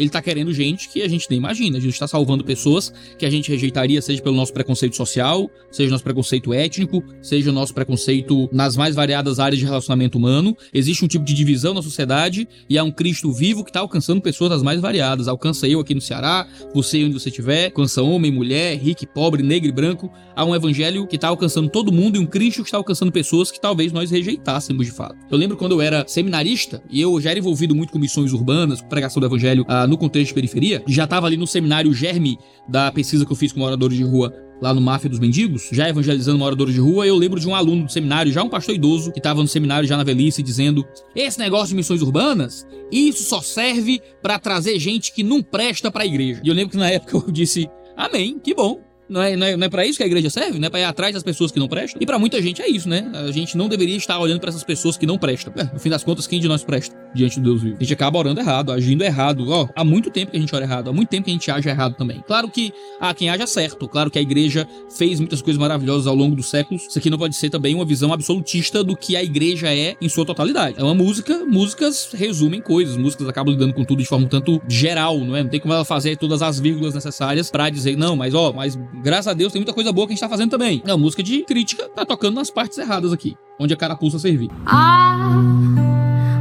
Ele 0.01 0.09
tá 0.09 0.19
querendo 0.19 0.51
gente 0.51 0.89
que 0.89 1.03
a 1.03 1.07
gente 1.07 1.27
nem 1.29 1.37
imagina. 1.37 1.77
A 1.77 1.79
gente 1.79 1.93
está 1.93 2.07
salvando 2.07 2.43
pessoas 2.43 2.91
que 3.19 3.25
a 3.25 3.29
gente 3.29 3.51
rejeitaria, 3.51 4.01
seja 4.01 4.19
pelo 4.19 4.35
nosso 4.35 4.51
preconceito 4.51 4.95
social, 4.95 5.47
seja 5.69 5.91
nosso 5.91 6.03
preconceito 6.03 6.51
étnico, 6.51 7.03
seja 7.21 7.51
nosso 7.51 7.71
preconceito 7.71 8.49
nas 8.51 8.75
mais 8.75 8.95
variadas 8.95 9.39
áreas 9.39 9.59
de 9.59 9.65
relacionamento 9.65 10.17
humano. 10.17 10.57
Existe 10.73 11.05
um 11.05 11.07
tipo 11.07 11.23
de 11.23 11.35
divisão 11.35 11.75
na 11.75 11.83
sociedade 11.83 12.47
e 12.67 12.79
há 12.79 12.83
um 12.83 12.91
Cristo 12.91 13.31
vivo 13.31 13.63
que 13.63 13.69
está 13.69 13.79
alcançando 13.79 14.19
pessoas 14.21 14.49
das 14.49 14.63
mais 14.63 14.81
variadas. 14.81 15.27
Alcança 15.27 15.67
eu 15.67 15.79
aqui 15.79 15.93
no 15.93 16.01
Ceará, 16.01 16.47
você 16.73 17.03
onde 17.03 17.13
você 17.13 17.29
estiver, 17.29 17.65
alcança 17.65 18.01
homem, 18.01 18.31
mulher, 18.31 18.75
rico, 18.77 19.05
pobre, 19.05 19.43
negro 19.43 19.69
e 19.69 19.71
branco. 19.71 20.11
Há 20.35 20.43
um 20.43 20.55
evangelho 20.55 21.05
que 21.05 21.15
está 21.15 21.27
alcançando 21.27 21.69
todo 21.69 21.91
mundo 21.91 22.15
e 22.15 22.19
um 22.19 22.25
Cristo 22.25 22.63
que 22.63 22.69
está 22.69 22.77
alcançando 22.77 23.11
pessoas 23.11 23.51
que 23.51 23.61
talvez 23.61 23.91
nós 23.91 24.09
rejeitássemos 24.09 24.87
de 24.87 24.91
fato. 24.91 25.15
Eu 25.29 25.37
lembro 25.37 25.55
quando 25.57 25.73
eu 25.73 25.81
era 25.81 26.07
seminarista 26.07 26.81
e 26.89 26.99
eu 26.99 27.21
já 27.21 27.29
era 27.29 27.37
envolvido 27.37 27.75
muito 27.75 27.93
com 27.93 27.99
missões 27.99 28.33
urbanas, 28.33 28.81
com 28.81 28.89
pregação 28.89 29.19
do 29.19 29.27
evangelho 29.27 29.63
ah, 29.67 29.85
no 29.91 29.97
contexto 29.97 30.29
de 30.29 30.33
periferia, 30.33 30.81
já 30.87 31.03
estava 31.03 31.27
ali 31.27 31.37
no 31.37 31.45
seminário 31.45 31.93
germe 31.93 32.39
da 32.67 32.91
pesquisa 32.91 33.25
que 33.25 33.31
eu 33.31 33.35
fiz 33.35 33.51
com 33.51 33.59
moradores 33.59 33.95
de 33.95 34.03
rua 34.03 34.33
lá 34.61 34.73
no 34.73 34.79
Máfia 34.79 35.09
dos 35.09 35.19
Mendigos, 35.19 35.69
já 35.71 35.89
evangelizando 35.89 36.37
moradores 36.37 36.73
de 36.73 36.79
rua, 36.79 37.05
eu 37.05 37.15
lembro 37.15 37.39
de 37.39 37.47
um 37.47 37.55
aluno 37.55 37.85
do 37.85 37.91
seminário, 37.91 38.31
já 38.31 38.43
um 38.43 38.49
pastor 38.49 38.75
idoso, 38.75 39.11
que 39.11 39.19
estava 39.19 39.41
no 39.41 39.47
seminário 39.47 39.87
já 39.87 39.97
na 39.97 40.03
velhice, 40.03 40.43
dizendo: 40.43 40.85
Esse 41.15 41.39
negócio 41.39 41.69
de 41.69 41.75
missões 41.75 42.01
urbanas, 42.01 42.65
isso 42.91 43.23
só 43.23 43.41
serve 43.41 43.99
para 44.21 44.37
trazer 44.37 44.77
gente 44.79 45.11
que 45.11 45.23
não 45.23 45.41
presta 45.41 45.91
para 45.91 46.03
a 46.03 46.05
igreja. 46.05 46.41
E 46.43 46.47
eu 46.47 46.53
lembro 46.53 46.71
que 46.71 46.77
na 46.77 46.89
época 46.89 47.17
eu 47.17 47.31
disse: 47.31 47.67
Amém, 47.97 48.39
que 48.39 48.53
bom. 48.53 48.90
Não 49.11 49.21
é, 49.21 49.35
não 49.35 49.45
é, 49.45 49.57
não 49.57 49.65
é 49.65 49.69
para 49.69 49.85
isso 49.85 49.97
que 49.97 50.03
a 50.03 50.07
igreja 50.07 50.29
serve, 50.29 50.57
né? 50.57 50.69
Para 50.69 50.79
ir 50.79 50.83
atrás 50.85 51.13
das 51.13 51.21
pessoas 51.21 51.51
que 51.51 51.59
não 51.59 51.67
prestam. 51.67 52.01
E 52.01 52.05
para 52.05 52.17
muita 52.17 52.41
gente 52.41 52.61
é 52.61 52.69
isso, 52.69 52.87
né? 52.87 53.11
A 53.13 53.29
gente 53.29 53.57
não 53.57 53.67
deveria 53.67 53.97
estar 53.97 54.17
olhando 54.17 54.39
para 54.39 54.49
essas 54.49 54.63
pessoas 54.63 54.95
que 54.95 55.05
não 55.05 55.17
prestam. 55.17 55.51
É, 55.57 55.65
no 55.65 55.79
fim 55.79 55.89
das 55.89 56.01
contas, 56.01 56.25
quem 56.25 56.39
de 56.39 56.47
nós 56.47 56.63
presta 56.63 56.95
diante 57.13 57.37
do 57.41 57.43
Deus 57.43 57.61
vivo? 57.61 57.75
A 57.77 57.83
gente 57.83 57.93
acaba 57.93 58.17
orando 58.17 58.39
errado, 58.39 58.71
agindo 58.71 59.03
errado. 59.03 59.49
Ó, 59.49 59.67
há 59.75 59.83
muito 59.83 60.09
tempo 60.09 60.31
que 60.31 60.37
a 60.37 60.39
gente 60.39 60.55
ora 60.55 60.63
errado, 60.63 60.89
há 60.89 60.93
muito 60.93 61.09
tempo 61.09 61.25
que 61.25 61.29
a 61.29 61.33
gente 61.33 61.51
age 61.51 61.67
errado 61.67 61.95
também. 61.95 62.23
Claro 62.25 62.49
que 62.49 62.71
há 63.01 63.13
quem 63.13 63.29
haja 63.29 63.45
certo, 63.45 63.85
claro 63.85 64.09
que 64.09 64.17
a 64.17 64.21
igreja 64.21 64.65
fez 64.95 65.19
muitas 65.19 65.41
coisas 65.41 65.59
maravilhosas 65.59 66.07
ao 66.07 66.15
longo 66.15 66.33
dos 66.33 66.49
séculos. 66.49 66.87
Isso 66.87 66.97
aqui 66.97 67.09
não 67.09 67.17
pode 67.17 67.35
ser 67.35 67.49
também 67.49 67.75
uma 67.75 67.83
visão 67.83 68.13
absolutista 68.13 68.81
do 68.81 68.95
que 68.95 69.17
a 69.17 69.23
igreja 69.23 69.75
é 69.75 69.97
em 69.99 70.07
sua 70.07 70.25
totalidade. 70.25 70.75
É 70.79 70.83
uma 70.83 70.95
música, 70.95 71.45
músicas 71.45 72.11
resumem 72.13 72.61
coisas, 72.61 72.95
músicas 72.95 73.27
acabam 73.27 73.53
lidando 73.53 73.73
com 73.73 73.83
tudo 73.83 74.01
de 74.01 74.07
forma 74.07 74.25
um 74.25 74.29
tanto 74.29 74.61
geral, 74.69 75.19
não 75.19 75.35
é? 75.35 75.43
Não 75.43 75.49
tem 75.49 75.59
como 75.59 75.73
ela 75.73 75.83
fazer 75.83 76.15
todas 76.15 76.41
as 76.41 76.61
vírgulas 76.61 76.93
necessárias 76.93 77.51
para 77.51 77.69
dizer, 77.69 77.97
não, 77.97 78.15
mas 78.15 78.33
ó, 78.33 78.53
mas 78.53 78.79
graças 79.01 79.27
a 79.27 79.33
Deus 79.33 79.51
tem 79.51 79.59
muita 79.59 79.73
coisa 79.73 79.91
boa 79.91 80.07
que 80.07 80.13
a 80.13 80.15
gente 80.15 80.21
tá 80.21 80.29
fazendo 80.29 80.51
também. 80.51 80.81
É 80.85 80.91
uma 80.91 80.97
música 80.97 81.23
de 81.23 81.43
crítica, 81.43 81.89
tá 81.89 82.05
tocando 82.05 82.35
nas 82.35 82.49
partes 82.49 82.77
erradas 82.77 83.11
aqui, 83.11 83.35
onde 83.59 83.73
a 83.73 83.77
carapuça 83.77 84.19
servir. 84.19 84.49
Ah, 84.65 85.35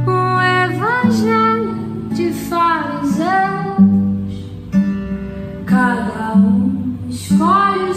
um 0.07 0.39
evangelho 0.69 1.75
de 2.11 2.31
fariseus, 2.31 3.27
cada 5.65 6.35
um 6.35 6.97
escolhe 7.09 7.90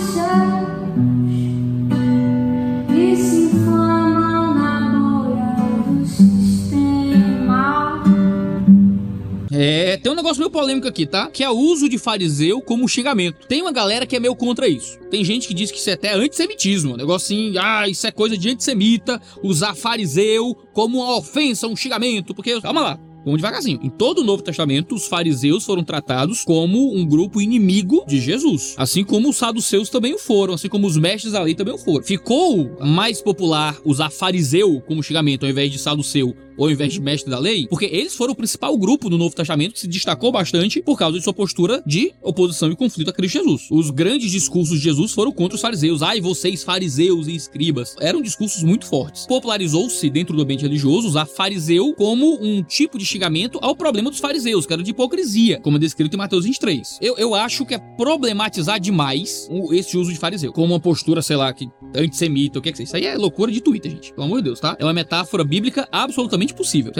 negócio 10.25 10.41
meio 10.41 10.51
polêmico 10.51 10.89
aqui, 10.89 11.07
tá? 11.07 11.29
Que 11.31 11.45
é 11.45 11.51
o 11.51 11.57
uso 11.57 11.89
de 11.89 11.99
fariseu 11.99 12.61
como 12.63 12.89
xingamento. 12.89 13.47
Tem 13.47 13.61
uma 13.61 13.71
galera 13.71 14.07
que 14.07 14.17
é 14.17 14.21
meio 14.21 14.35
contra 14.35 14.67
isso. 14.67 14.99
Tem 15.11 15.23
gente 15.23 15.47
que 15.47 15.55
diz 15.55 15.71
que 15.71 15.79
isso 15.79 15.91
é 15.91 15.93
até 15.93 16.15
antissemitismo. 16.15 16.95
Um 16.95 16.97
negócio 16.97 17.27
assim, 17.27 17.59
ah, 17.59 17.87
isso 17.87 18.07
é 18.07 18.11
coisa 18.11 18.37
de 18.37 18.49
antissemita, 18.49 19.21
usar 19.43 19.75
fariseu 19.75 20.57
como 20.73 20.99
uma 20.99 21.17
ofensa, 21.17 21.69
um 21.69 21.77
xingamento. 21.77 22.35
Porque, 22.35 22.59
calma 22.61 22.81
lá, 22.81 22.99
Vamos 23.25 23.41
devagarzinho. 23.41 23.81
Em 23.83 23.91
todo 23.91 24.19
o 24.19 24.25
Novo 24.25 24.43
Testamento, 24.43 24.95
os 24.95 25.07
fariseus 25.07 25.65
foram 25.65 25.83
tratados 25.83 26.45
como 26.45 26.95
um 26.95 27.07
grupo 27.07 27.41
inimigo 27.41 28.05
de 28.07 28.21
Jesus. 28.21 28.75
Assim 28.77 29.03
como 29.03 29.31
os 29.31 29.37
saduceus 29.37 29.89
também 29.89 30.15
o 30.15 30.19
foram, 30.19 30.55
assim 30.55 30.69
como 30.69 30.87
os 30.87 30.97
mestres 30.97 31.33
da 31.33 31.43
lei 31.43 31.55
também 31.55 31.75
o 31.75 31.79
foram. 31.79 32.05
Ficou 32.05 32.77
mais 32.81 33.23
popular 33.23 33.79
usar 33.85 34.11
fariseu 34.11 34.81
como 34.87 35.03
xingamento 35.03 35.45
ao 35.45 35.51
invés 35.51 35.73
de 35.73 35.79
saduceu 35.79 36.35
ou 36.57 36.67
ao 36.67 36.71
invés 36.71 36.93
de 36.93 37.01
mestre 37.01 37.31
da 37.31 37.39
lei, 37.39 37.67
porque 37.69 37.87
eles 37.87 38.15
foram 38.15 38.33
o 38.33 38.37
principal 38.37 38.77
grupo 38.79 39.11
no 39.11 39.19
Novo 39.19 39.35
Testamento 39.35 39.73
que 39.73 39.81
se 39.81 39.89
destacou 39.89 40.31
bastante 40.31 40.81
por 40.81 40.97
causa 40.97 41.19
de 41.19 41.25
sua 41.25 41.33
postura 41.33 41.83
de 41.87 42.13
oposição 42.23 42.71
e 42.71 42.77
conflito 42.77 43.11
a 43.11 43.13
Cristo 43.13 43.39
Jesus. 43.39 43.67
Os 43.71 43.91
grandes 43.91 44.31
discursos 44.31 44.79
de 44.79 44.85
Jesus 44.85 45.13
foram 45.13 45.33
contra 45.33 45.57
os 45.57 45.61
fariseus. 45.61 46.03
Ai, 46.03 46.21
vocês 46.21 46.63
fariseus 46.63 47.27
e 47.27 47.35
escribas. 47.35 47.97
Eram 48.01 48.23
discursos 48.23 48.63
muito 48.63 48.87
fortes. 48.87 49.27
Popularizou-se 49.27 50.09
dentro 50.11 50.37
do 50.37 50.43
ambiente 50.43 50.63
religioso 50.63 51.09
usar 51.09 51.27
fariseu 51.27 51.93
como 51.95 52.39
um 52.41 52.63
tipo 52.63 52.99
de 52.99 53.05
xingamento 53.15 53.59
ao 53.63 53.77
problema 53.77 54.11
dos 54.11 54.19
fariseus, 54.19 54.67
que 54.67 54.73
era 54.73 54.83
de 54.83 54.91
hipocrisia, 54.91 55.61
como 55.61 55.77
é 55.77 55.81
descrito 55.81 56.15
em 56.15 56.19
Mateus 56.19 56.45
23. 56.45 56.99
Eu, 57.01 57.17
eu 57.17 57.35
acho 57.35 57.65
que 57.65 57.75
é 57.75 57.79
problematizar 57.79 58.81
demais 58.81 59.49
esse 59.73 59.97
uso 59.97 60.13
de 60.13 60.19
fariseu, 60.19 60.53
como 60.53 60.75
uma 60.75 60.81
postura, 60.81 61.23
sei 61.23 61.37
lá, 61.37 61.53
que 61.53 61.69
antissemita, 61.97 62.59
o 62.59 62.63
que 62.63 62.69
é 62.69 62.73
que 62.73 62.83
é 62.83 62.85
isso? 62.85 62.97
aí 62.97 63.07
é 63.07 63.17
loucura 63.17 63.51
de 63.51 63.61
Twitter, 63.61 63.91
gente. 63.91 64.13
Pelo 64.13 64.25
amor 64.27 64.39
de 64.39 64.45
Deus, 64.45 64.61
tá? 64.61 64.77
É 64.79 64.85
uma 64.85 64.93
metáfora 64.93 65.45
bíblica 65.45 65.89
absolutamente 65.91 66.55
possível. 66.55 66.93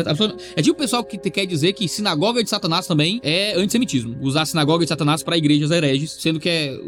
É 0.57 0.63
tipo 0.63 0.75
o 0.75 0.79
pessoal 0.79 1.05
que 1.05 1.19
quer 1.19 1.47
dizer 1.47 1.73
que 1.73 1.89
sinagoga 1.89 2.43
de 2.43 2.51
Satanás 2.51 2.87
também 2.87 3.21
é 3.23 3.55
antissemitismo. 3.57 4.17
Usar 4.21 4.47
sinagoga 4.47 4.85
de 4.85 4.89
Satanás 4.89 5.23
para 5.23 5.37
igrejas 5.37 5.71
hereges, 5.71 6.17
sendo 6.19 6.39
que 6.39 6.49
é 6.49 6.79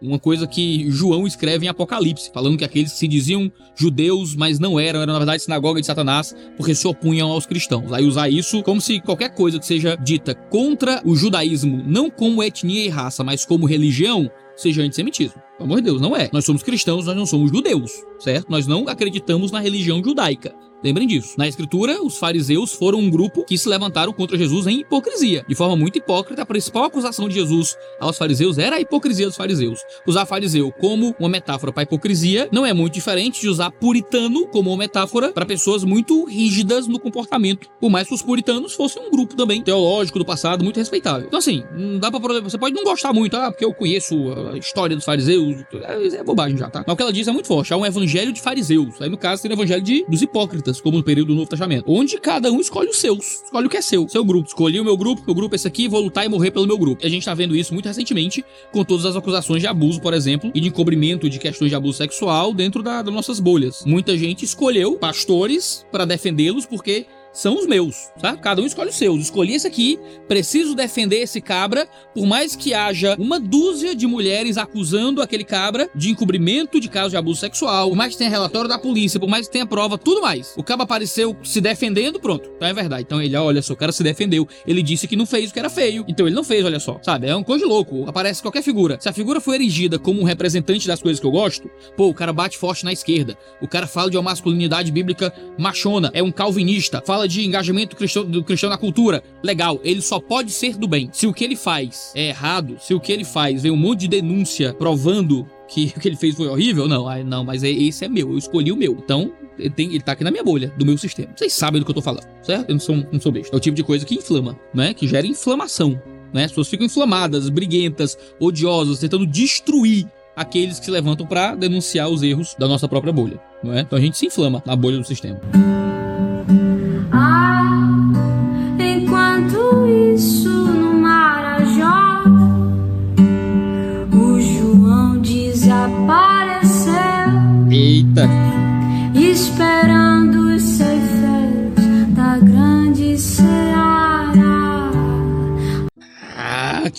uma 0.00 0.18
coisa 0.18 0.46
que 0.46 0.90
João 0.90 1.26
escreve 1.26 1.66
em 1.66 1.68
Apocalipse, 1.68 2.30
falando 2.32 2.56
que 2.56 2.64
aqueles 2.64 2.92
que 2.92 2.98
se 2.98 3.08
diziam 3.08 3.50
judeus, 3.74 4.34
mas 4.34 4.58
não 4.58 4.78
eram, 4.78 5.02
eram 5.02 5.12
na 5.12 5.18
verdade 5.18 5.42
sinagoga 5.42 5.80
de 5.80 5.86
Satanás, 5.86 6.34
porque 6.56 6.74
se 6.74 6.86
opunham 6.86 7.30
aos 7.30 7.46
cristãos. 7.46 7.92
Aí 7.92 8.04
usar 8.04 8.28
isso 8.28 8.62
como 8.62 8.80
se 8.80 9.00
qualquer 9.00 9.34
coisa 9.34 9.58
que 9.58 9.66
seja 9.66 9.96
dita 9.96 10.34
contra 10.34 11.02
o 11.04 11.14
judaísmo, 11.14 11.82
não 11.86 12.10
como 12.10 12.42
etnia 12.42 12.84
e 12.84 12.88
raça, 12.88 13.22
mas 13.22 13.44
como 13.44 13.66
religião, 13.66 14.30
seja 14.60 14.82
antissemitismo. 14.82 15.40
Pelo 15.56 15.64
amor 15.64 15.76
de 15.76 15.84
Deus, 15.84 16.00
não 16.00 16.16
é. 16.16 16.28
Nós 16.32 16.44
somos 16.44 16.62
cristãos, 16.62 17.06
nós 17.06 17.16
não 17.16 17.26
somos 17.26 17.50
judeus, 17.50 17.92
certo? 18.18 18.50
Nós 18.50 18.66
não 18.66 18.88
acreditamos 18.88 19.50
na 19.50 19.60
religião 19.60 20.02
judaica. 20.02 20.54
Lembrem 20.82 21.06
disso. 21.06 21.34
Na 21.36 21.46
escritura, 21.46 22.02
os 22.02 22.16
fariseus 22.16 22.72
foram 22.72 22.98
um 23.00 23.10
grupo 23.10 23.44
que 23.44 23.58
se 23.58 23.68
levantaram 23.68 24.12
contra 24.12 24.38
Jesus 24.38 24.66
em 24.66 24.80
hipocrisia. 24.80 25.44
De 25.46 25.54
forma 25.54 25.76
muito 25.76 25.98
hipócrita, 25.98 26.42
a 26.42 26.46
principal 26.46 26.84
acusação 26.84 27.28
de 27.28 27.34
Jesus 27.34 27.76
aos 28.00 28.16
fariseus 28.16 28.56
era 28.56 28.76
a 28.76 28.80
hipocrisia 28.80 29.26
dos 29.26 29.36
fariseus. 29.36 29.80
Usar 30.06 30.24
fariseu 30.24 30.72
como 30.72 31.14
uma 31.20 31.28
metáfora 31.28 31.70
para 31.70 31.82
hipocrisia 31.82 32.48
não 32.50 32.64
é 32.64 32.72
muito 32.72 32.94
diferente 32.94 33.42
de 33.42 33.48
usar 33.48 33.70
puritano 33.70 34.46
como 34.46 34.70
uma 34.70 34.78
metáfora 34.78 35.32
para 35.32 35.44
pessoas 35.44 35.84
muito 35.84 36.24
rígidas 36.24 36.86
no 36.86 36.98
comportamento. 36.98 37.68
Por 37.78 37.90
mais 37.90 38.08
que 38.08 38.14
os 38.14 38.22
puritanos 38.22 38.72
fossem 38.72 39.02
um 39.06 39.10
grupo 39.10 39.36
também 39.36 39.62
teológico 39.62 40.18
do 40.18 40.24
passado 40.24 40.64
muito 40.64 40.78
respeitável. 40.78 41.26
Então 41.26 41.38
assim, 41.38 41.62
não 41.76 41.98
dá 41.98 42.10
para 42.10 42.40
você 42.40 42.56
pode 42.56 42.74
não 42.74 42.84
gostar 42.84 43.12
muito, 43.12 43.36
ah, 43.36 43.50
porque 43.50 43.64
eu 43.64 43.74
conheço 43.74 44.14
a 44.52 44.58
história 44.58 44.96
dos 44.96 45.04
fariseus, 45.04 45.64
é, 45.72 46.16
é 46.16 46.24
bobagem 46.24 46.56
já, 46.56 46.68
tá? 46.68 46.84
Mas 46.86 46.92
o 46.92 46.96
que 46.96 47.02
ela 47.02 47.12
diz 47.12 47.28
é 47.28 47.32
muito 47.32 47.46
forte, 47.46 47.72
há 47.72 47.76
um 47.76 47.86
evangelho 47.86 48.32
de 48.32 48.40
fariseus. 48.40 49.00
Aí 49.00 49.08
no 49.08 49.18
caso 49.18 49.42
tem 49.42 49.50
o 49.50 49.54
evangelho 49.54 49.82
de, 49.82 50.04
dos 50.08 50.22
hipócritas 50.22 50.80
como 50.80 50.98
no 50.98 51.04
período 51.04 51.28
do 51.28 51.34
Novo 51.34 51.48
Testamento, 51.48 51.84
onde 51.86 52.18
cada 52.18 52.50
um 52.50 52.60
escolhe 52.60 52.88
os 52.88 52.98
seus, 52.98 53.42
escolhe 53.44 53.66
o 53.66 53.70
que 53.70 53.76
é 53.76 53.82
seu, 53.82 54.08
seu 54.08 54.24
grupo. 54.24 54.48
Escolhi 54.48 54.80
o 54.80 54.84
meu 54.84 54.96
grupo, 54.96 55.22
meu 55.26 55.34
grupo 55.34 55.54
é 55.54 55.56
esse 55.56 55.66
aqui, 55.66 55.88
vou 55.88 56.00
lutar 56.00 56.24
e 56.24 56.28
morrer 56.28 56.50
pelo 56.50 56.66
meu 56.66 56.78
grupo. 56.78 57.02
E 57.02 57.06
a 57.06 57.10
gente 57.10 57.24
tá 57.24 57.34
vendo 57.34 57.54
isso 57.56 57.72
muito 57.72 57.86
recentemente 57.86 58.44
com 58.72 58.84
todas 58.84 59.04
as 59.06 59.16
acusações 59.16 59.60
de 59.60 59.66
abuso, 59.66 60.00
por 60.00 60.14
exemplo, 60.14 60.50
e 60.54 60.60
de 60.60 60.68
encobrimento 60.68 61.28
de 61.28 61.38
questões 61.38 61.70
de 61.70 61.74
abuso 61.74 61.98
sexual 61.98 62.52
dentro 62.52 62.82
da, 62.82 63.02
das 63.02 63.14
nossas 63.14 63.40
bolhas. 63.40 63.84
Muita 63.84 64.16
gente 64.16 64.44
escolheu 64.44 64.96
pastores 64.96 65.86
para 65.90 66.04
defendê-los 66.04 66.66
porque 66.66 67.06
são 67.32 67.58
os 67.58 67.66
meus, 67.66 68.08
tá? 68.20 68.36
Cada 68.36 68.60
um 68.60 68.66
escolhe 68.66 68.90
os 68.90 68.96
seus. 68.96 69.22
Escolhi 69.22 69.54
esse 69.54 69.66
aqui, 69.66 69.98
preciso 70.28 70.74
defender 70.74 71.18
esse 71.18 71.40
cabra, 71.40 71.88
por 72.14 72.26
mais 72.26 72.56
que 72.56 72.74
haja 72.74 73.16
uma 73.18 73.38
dúzia 73.38 73.94
de 73.94 74.06
mulheres 74.06 74.56
acusando 74.56 75.22
aquele 75.22 75.44
cabra 75.44 75.88
de 75.94 76.10
encobrimento 76.10 76.80
de 76.80 76.88
caso 76.88 77.10
de 77.10 77.16
abuso 77.16 77.40
sexual, 77.40 77.88
por 77.88 77.96
mais 77.96 78.12
que 78.12 78.18
tenha 78.18 78.30
relatório 78.30 78.68
da 78.68 78.78
polícia, 78.78 79.20
por 79.20 79.28
mais 79.28 79.46
que 79.46 79.52
tenha 79.52 79.66
prova, 79.66 79.96
tudo 79.96 80.22
mais. 80.22 80.54
O 80.56 80.62
cabra 80.62 80.84
apareceu 80.84 81.36
se 81.42 81.60
defendendo, 81.60 82.20
pronto. 82.20 82.50
Então 82.56 82.68
é 82.68 82.72
verdade. 82.72 83.02
Então 83.02 83.22
ele, 83.22 83.36
olha 83.36 83.62
só, 83.62 83.72
o 83.72 83.76
cara 83.76 83.92
se 83.92 84.02
defendeu. 84.02 84.46
Ele 84.66 84.82
disse 84.82 85.06
que 85.06 85.16
não 85.16 85.26
fez 85.26 85.50
o 85.50 85.52
que 85.52 85.58
era 85.58 85.70
feio. 85.70 86.04
Então 86.08 86.26
ele 86.26 86.34
não 86.34 86.44
fez, 86.44 86.64
olha 86.64 86.80
só. 86.80 86.98
Sabe? 87.02 87.28
É 87.28 87.36
um 87.36 87.42
coisa 87.42 87.64
de 87.64 87.70
louco. 87.70 88.08
Aparece 88.08 88.42
qualquer 88.42 88.62
figura. 88.62 88.98
Se 89.00 89.08
a 89.08 89.12
figura 89.12 89.40
for 89.40 89.54
erigida 89.54 89.98
como 89.98 90.20
um 90.20 90.24
representante 90.24 90.86
das 90.86 91.00
coisas 91.00 91.20
que 91.20 91.26
eu 91.26 91.30
gosto, 91.30 91.70
pô, 91.96 92.08
o 92.08 92.14
cara 92.14 92.32
bate 92.32 92.58
forte 92.58 92.84
na 92.84 92.92
esquerda. 92.92 93.36
O 93.60 93.68
cara 93.68 93.86
fala 93.86 94.10
de 94.10 94.16
uma 94.16 94.22
masculinidade 94.22 94.90
bíblica 94.90 95.32
machona, 95.58 96.10
é 96.14 96.22
um 96.22 96.32
calvinista, 96.32 97.02
fala 97.04 97.19
fala 97.20 97.28
de 97.28 97.44
engajamento 97.44 97.96
cristão, 97.96 98.24
do 98.24 98.42
cristão 98.42 98.70
na 98.70 98.78
cultura. 98.78 99.22
Legal, 99.42 99.80
ele 99.84 100.00
só 100.00 100.18
pode 100.18 100.50
ser 100.50 100.76
do 100.76 100.88
bem. 100.88 101.10
Se 101.12 101.26
o 101.26 101.32
que 101.32 101.44
ele 101.44 101.56
faz 101.56 102.12
é 102.14 102.28
errado, 102.28 102.76
se 102.80 102.94
o 102.94 103.00
que 103.00 103.12
ele 103.12 103.24
faz 103.24 103.62
vem 103.62 103.70
um 103.70 103.76
monte 103.76 104.00
de 104.00 104.08
denúncia 104.08 104.72
provando 104.72 105.46
que 105.68 105.92
o 105.96 106.00
que 106.00 106.08
ele 106.08 106.16
fez 106.16 106.34
foi 106.34 106.48
horrível, 106.48 106.88
não, 106.88 107.06
não, 107.24 107.44
mas 107.44 107.62
é, 107.62 107.70
esse 107.70 108.04
é 108.04 108.08
meu, 108.08 108.30
eu 108.30 108.38
escolhi 108.38 108.72
o 108.72 108.76
meu. 108.76 108.92
Então, 108.92 109.32
ele, 109.58 109.70
tem, 109.70 109.88
ele 109.88 110.00
tá 110.00 110.12
aqui 110.12 110.24
na 110.24 110.30
minha 110.30 110.42
bolha, 110.42 110.72
do 110.76 110.84
meu 110.84 110.96
sistema. 110.96 111.32
Vocês 111.36 111.52
sabem 111.52 111.80
do 111.80 111.84
que 111.84 111.90
eu 111.90 111.94
tô 111.94 112.02
falando, 112.02 112.26
certo? 112.42 112.68
Eu 112.68 112.74
não 112.74 112.80
sou, 112.80 112.96
não 113.12 113.20
sou 113.20 113.30
besta. 113.30 113.54
É 113.54 113.56
o 113.56 113.60
tipo 113.60 113.76
de 113.76 113.84
coisa 113.84 114.04
que 114.04 114.14
inflama, 114.14 114.58
né? 114.74 114.94
Que 114.94 115.06
gera 115.06 115.26
inflamação, 115.26 116.00
né? 116.32 116.44
As 116.44 116.50
pessoas 116.50 116.68
ficam 116.68 116.86
inflamadas, 116.86 117.48
briguentas, 117.48 118.18
odiosas, 118.40 118.98
tentando 118.98 119.26
destruir 119.26 120.08
aqueles 120.34 120.78
que 120.78 120.86
se 120.86 120.90
levantam 120.90 121.26
para 121.26 121.54
denunciar 121.54 122.08
os 122.08 122.22
erros 122.22 122.56
da 122.58 122.66
nossa 122.66 122.88
própria 122.88 123.12
bolha, 123.12 123.40
não 123.62 123.72
é? 123.72 123.80
Então 123.80 123.98
a 123.98 124.02
gente 124.02 124.16
se 124.16 124.26
inflama 124.26 124.62
na 124.64 124.74
bolha 124.74 124.96
do 124.96 125.04
sistema. 125.04 125.38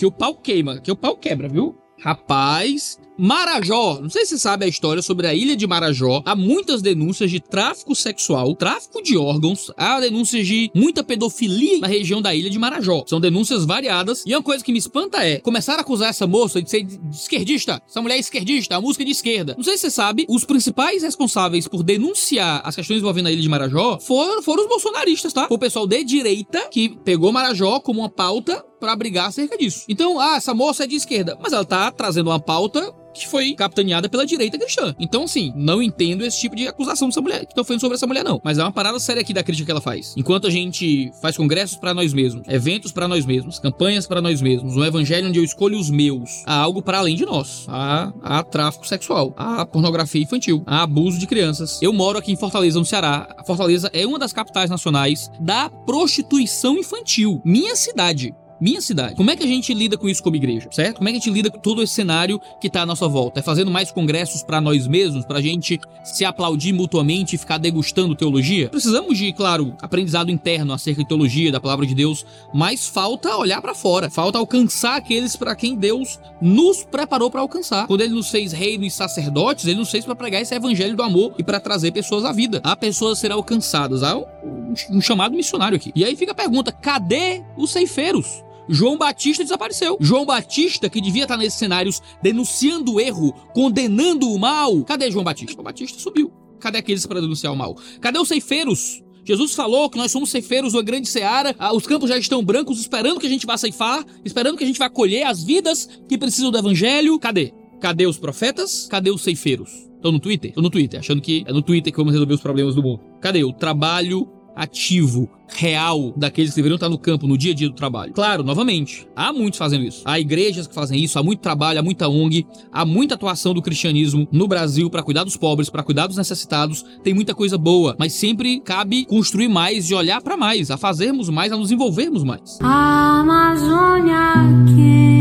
Aqui 0.02 0.06
o 0.06 0.10
pau 0.10 0.34
queima, 0.34 0.72
aqui 0.74 0.90
o 0.90 0.96
pau 0.96 1.16
quebra, 1.16 1.48
viu? 1.48 1.76
Rapaz, 2.00 2.98
Marajó, 3.16 4.00
não 4.02 4.10
sei 4.10 4.24
se 4.24 4.30
você 4.30 4.38
sabe 4.38 4.64
a 4.64 4.68
história 4.68 5.00
sobre 5.00 5.28
a 5.28 5.34
ilha 5.34 5.54
de 5.54 5.64
Marajó. 5.64 6.20
Há 6.26 6.34
muitas 6.34 6.82
denúncias 6.82 7.30
de 7.30 7.38
tráfico 7.38 7.94
sexual, 7.94 8.56
tráfico 8.56 9.00
de 9.00 9.16
órgãos, 9.16 9.70
há 9.76 10.00
denúncias 10.00 10.44
de 10.44 10.68
muita 10.74 11.04
pedofilia 11.04 11.78
na 11.78 11.86
região 11.86 12.20
da 12.20 12.34
ilha 12.34 12.50
de 12.50 12.58
Marajó. 12.58 13.04
São 13.06 13.20
denúncias 13.20 13.64
variadas. 13.64 14.24
E 14.26 14.34
uma 14.34 14.42
coisa 14.42 14.64
que 14.64 14.72
me 14.72 14.78
espanta 14.80 15.24
é 15.24 15.38
começar 15.38 15.76
a 15.76 15.82
acusar 15.82 16.08
essa 16.08 16.26
moça 16.26 16.60
de 16.60 16.68
ser 16.68 16.84
esquerdista. 17.12 17.80
Essa 17.88 18.02
mulher 18.02 18.16
é 18.16 18.18
esquerdista, 18.18 18.74
a 18.74 18.80
música 18.80 19.04
é 19.04 19.06
de 19.06 19.12
esquerda. 19.12 19.54
Não 19.56 19.62
sei 19.62 19.76
se 19.76 19.82
você 19.82 19.90
sabe, 19.92 20.26
os 20.28 20.44
principais 20.44 21.04
responsáveis 21.04 21.68
por 21.68 21.84
denunciar 21.84 22.62
as 22.64 22.74
questões 22.74 22.98
envolvendo 22.98 23.28
a 23.28 23.32
ilha 23.32 23.42
de 23.42 23.48
Marajó 23.48 24.00
foram, 24.00 24.42
foram 24.42 24.64
os 24.64 24.68
bolsonaristas, 24.68 25.32
tá? 25.32 25.46
Foi 25.46 25.56
o 25.56 25.60
pessoal 25.60 25.86
de 25.86 26.02
direita 26.02 26.68
que 26.68 26.88
pegou 27.04 27.30
Marajó 27.30 27.78
como 27.78 28.00
uma 28.00 28.10
pauta 28.10 28.64
para 28.82 28.96
brigar 28.96 29.28
acerca 29.28 29.56
disso. 29.56 29.84
Então, 29.88 30.18
ah, 30.18 30.34
essa 30.34 30.52
moça 30.52 30.82
é 30.82 30.86
de 30.88 30.96
esquerda, 30.96 31.38
mas 31.40 31.52
ela 31.52 31.64
tá 31.64 31.92
trazendo 31.92 32.30
uma 32.30 32.40
pauta 32.40 32.92
que 33.12 33.28
foi 33.28 33.54
capitaneada 33.54 34.08
pela 34.08 34.26
direita 34.26 34.58
cristã. 34.58 34.94
Então, 34.98 35.24
assim, 35.24 35.52
não 35.54 35.82
entendo 35.82 36.24
esse 36.24 36.40
tipo 36.40 36.56
de 36.56 36.66
acusação 36.66 37.08
dessa 37.08 37.20
mulher, 37.20 37.40
que 37.40 37.52
estão 37.52 37.64
falando 37.64 37.80
sobre 37.80 37.96
essa 37.96 38.06
mulher, 38.06 38.24
não. 38.24 38.40
Mas 38.42 38.58
é 38.58 38.62
uma 38.62 38.72
parada 38.72 38.98
séria 38.98 39.22
aqui 39.22 39.32
da 39.32 39.42
crítica 39.42 39.66
que 39.66 39.70
ela 39.70 39.80
faz. 39.80 40.14
Enquanto 40.16 40.46
a 40.46 40.50
gente 40.50 41.12
faz 41.20 41.36
congressos 41.36 41.76
para 41.76 41.94
nós 41.94 42.12
mesmos, 42.12 42.46
eventos 42.48 42.92
para 42.92 43.06
nós 43.06 43.26
mesmos, 43.26 43.58
campanhas 43.58 44.06
para 44.06 44.20
nós 44.20 44.40
mesmos, 44.40 44.76
um 44.76 44.84
evangelho 44.84 45.28
onde 45.28 45.38
eu 45.38 45.44
escolho 45.44 45.78
os 45.78 45.90
meus, 45.90 46.42
há 46.46 46.54
algo 46.54 46.82
para 46.82 46.98
além 46.98 47.16
de 47.16 47.24
nós. 47.24 47.66
Há, 47.68 48.12
há 48.22 48.42
tráfico 48.42 48.86
sexual, 48.86 49.34
há 49.36 49.64
pornografia 49.66 50.22
infantil, 50.22 50.62
há 50.66 50.82
abuso 50.82 51.18
de 51.18 51.26
crianças. 51.26 51.80
Eu 51.82 51.92
moro 51.92 52.18
aqui 52.18 52.32
em 52.32 52.36
Fortaleza, 52.36 52.78
no 52.78 52.84
Ceará. 52.84 53.36
Fortaleza 53.46 53.90
é 53.92 54.06
uma 54.06 54.18
das 54.18 54.32
capitais 54.32 54.70
nacionais 54.70 55.30
da 55.40 55.68
prostituição 55.68 56.78
infantil. 56.78 57.42
Minha 57.44 57.76
cidade 57.76 58.34
minha 58.62 58.80
cidade. 58.80 59.16
Como 59.16 59.28
é 59.28 59.34
que 59.34 59.42
a 59.42 59.46
gente 59.46 59.74
lida 59.74 59.98
com 59.98 60.08
isso 60.08 60.22
como 60.22 60.36
igreja, 60.36 60.68
certo? 60.70 60.98
Como 60.98 61.08
é 61.08 61.12
que 61.12 61.18
a 61.18 61.20
gente 61.20 61.30
lida 61.32 61.50
com 61.50 61.58
todo 61.58 61.82
esse 61.82 61.92
cenário 61.92 62.40
que 62.60 62.70
tá 62.70 62.82
à 62.82 62.86
nossa 62.86 63.08
volta? 63.08 63.40
É 63.40 63.42
fazendo 63.42 63.72
mais 63.72 63.90
congressos 63.90 64.44
para 64.44 64.60
nós 64.60 64.86
mesmos, 64.86 65.24
pra 65.24 65.40
gente 65.40 65.80
se 66.04 66.24
aplaudir 66.24 66.72
mutuamente 66.72 67.34
e 67.34 67.38
ficar 67.38 67.58
degustando 67.58 68.14
teologia? 68.14 68.68
Precisamos 68.68 69.18
de, 69.18 69.32
claro, 69.32 69.74
aprendizado 69.82 70.30
interno 70.30 70.72
acerca 70.72 71.02
de 71.02 71.08
teologia, 71.08 71.50
da 71.50 71.60
palavra 71.60 71.84
de 71.84 71.92
Deus, 71.92 72.24
mas 72.54 72.86
falta 72.86 73.36
olhar 73.36 73.60
para 73.60 73.74
fora, 73.74 74.08
falta 74.08 74.38
alcançar 74.38 74.96
aqueles 74.96 75.34
para 75.34 75.56
quem 75.56 75.74
Deus 75.74 76.20
nos 76.40 76.84
preparou 76.84 77.32
para 77.32 77.40
alcançar. 77.40 77.88
Quando 77.88 78.02
ele 78.02 78.14
nos 78.14 78.30
fez 78.30 78.52
reino 78.52 78.84
e 78.84 78.90
sacerdotes, 78.90 79.66
ele 79.66 79.80
nos 79.80 79.90
fez 79.90 80.04
para 80.04 80.14
pregar 80.14 80.40
esse 80.40 80.54
evangelho 80.54 80.94
do 80.94 81.02
amor 81.02 81.34
e 81.36 81.42
para 81.42 81.58
trazer 81.58 81.90
pessoas 81.90 82.24
à 82.24 82.30
vida. 82.30 82.60
Há 82.62 82.76
pessoas 82.76 83.18
a 83.18 83.20
serem 83.20 83.36
alcançadas, 83.36 84.04
há 84.04 84.16
um, 84.16 84.72
um 84.88 85.00
chamado 85.00 85.34
missionário 85.34 85.74
aqui. 85.74 85.90
E 85.96 86.04
aí 86.04 86.14
fica 86.14 86.30
a 86.30 86.34
pergunta: 86.34 86.70
cadê 86.70 87.42
os 87.56 87.72
ceifeiros? 87.72 88.44
João 88.68 88.96
Batista 88.96 89.42
desapareceu. 89.42 89.96
João 90.00 90.24
Batista, 90.24 90.88
que 90.88 91.00
devia 91.00 91.24
estar 91.24 91.36
nesses 91.36 91.58
cenários 91.58 92.00
denunciando 92.22 92.94
o 92.94 93.00
erro, 93.00 93.32
condenando 93.54 94.30
o 94.30 94.38
mal. 94.38 94.82
Cadê 94.84 95.10
João 95.10 95.24
Batista? 95.24 95.52
João 95.52 95.64
Batista 95.64 95.98
subiu. 95.98 96.32
Cadê 96.60 96.78
aqueles 96.78 97.06
para 97.06 97.20
denunciar 97.20 97.52
o 97.52 97.56
mal? 97.56 97.76
Cadê 98.00 98.18
os 98.18 98.28
ceifeiros? 98.28 99.02
Jesus 99.24 99.54
falou 99.54 99.88
que 99.88 99.98
nós 99.98 100.10
somos 100.10 100.30
ceifeiros 100.30 100.74
uma 100.74 100.82
grande 100.82 101.08
seara, 101.08 101.54
ah, 101.58 101.72
os 101.72 101.86
campos 101.86 102.08
já 102.08 102.18
estão 102.18 102.42
brancos, 102.42 102.80
esperando 102.80 103.20
que 103.20 103.26
a 103.26 103.30
gente 103.30 103.46
vá 103.46 103.56
ceifar, 103.56 104.04
esperando 104.24 104.56
que 104.56 104.64
a 104.64 104.66
gente 104.66 104.78
vá 104.78 104.90
colher 104.90 105.24
as 105.24 105.44
vidas 105.44 105.88
que 106.08 106.18
precisam 106.18 106.50
do 106.50 106.58
evangelho. 106.58 107.18
Cadê? 107.18 107.52
Cadê 107.80 108.06
os 108.06 108.18
profetas? 108.18 108.86
Cadê 108.88 109.10
os 109.10 109.22
ceifeiros? 109.22 109.70
Estão 109.94 110.10
no 110.10 110.18
Twitter? 110.18 110.50
Estão 110.50 110.62
no 110.62 110.70
Twitter, 110.70 110.98
achando 110.98 111.20
que 111.20 111.44
é 111.46 111.52
no 111.52 111.62
Twitter 111.62 111.92
que 111.92 111.96
vamos 111.96 112.12
resolver 112.12 112.34
os 112.34 112.40
problemas 112.40 112.74
do 112.74 112.82
mundo. 112.82 113.00
Cadê 113.20 113.44
o 113.44 113.52
trabalho 113.52 114.28
ativo, 114.54 115.28
real 115.48 116.12
daqueles 116.16 116.50
que 116.50 116.56
deveriam 116.56 116.76
estar 116.76 116.88
no 116.88 116.98
campo 116.98 117.26
no 117.26 117.36
dia 117.36 117.52
a 117.52 117.54
dia 117.54 117.68
do 117.68 117.74
trabalho. 117.74 118.12
Claro, 118.12 118.42
novamente, 118.42 119.06
há 119.14 119.32
muitos 119.32 119.58
fazendo 119.58 119.84
isso. 119.84 120.02
Há 120.04 120.18
igrejas 120.18 120.66
que 120.66 120.74
fazem 120.74 121.02
isso, 121.02 121.18
há 121.18 121.22
muito 121.22 121.40
trabalho, 121.40 121.78
há 121.78 121.82
muita 121.82 122.08
ONG, 122.08 122.46
há 122.72 122.84
muita 122.84 123.14
atuação 123.14 123.52
do 123.54 123.62
cristianismo 123.62 124.26
no 124.32 124.48
Brasil 124.48 124.88
para 124.90 125.02
cuidar 125.02 125.24
dos 125.24 125.36
pobres, 125.36 125.68
para 125.68 125.82
cuidar 125.82 126.06
dos 126.06 126.16
necessitados. 126.16 126.84
Tem 127.02 127.14
muita 127.14 127.34
coisa 127.34 127.58
boa, 127.58 127.94
mas 127.98 128.12
sempre 128.12 128.60
cabe 128.60 129.04
construir 129.04 129.48
mais 129.48 129.90
e 129.90 129.94
olhar 129.94 130.22
para 130.22 130.36
mais, 130.36 130.70
a 130.70 130.76
fazermos 130.76 131.28
mais, 131.28 131.52
a 131.52 131.56
nos 131.56 131.70
envolvermos 131.70 132.24
mais. 132.24 132.58
A 132.62 133.20
Amazônia 133.20 134.34
queima. 134.66 135.12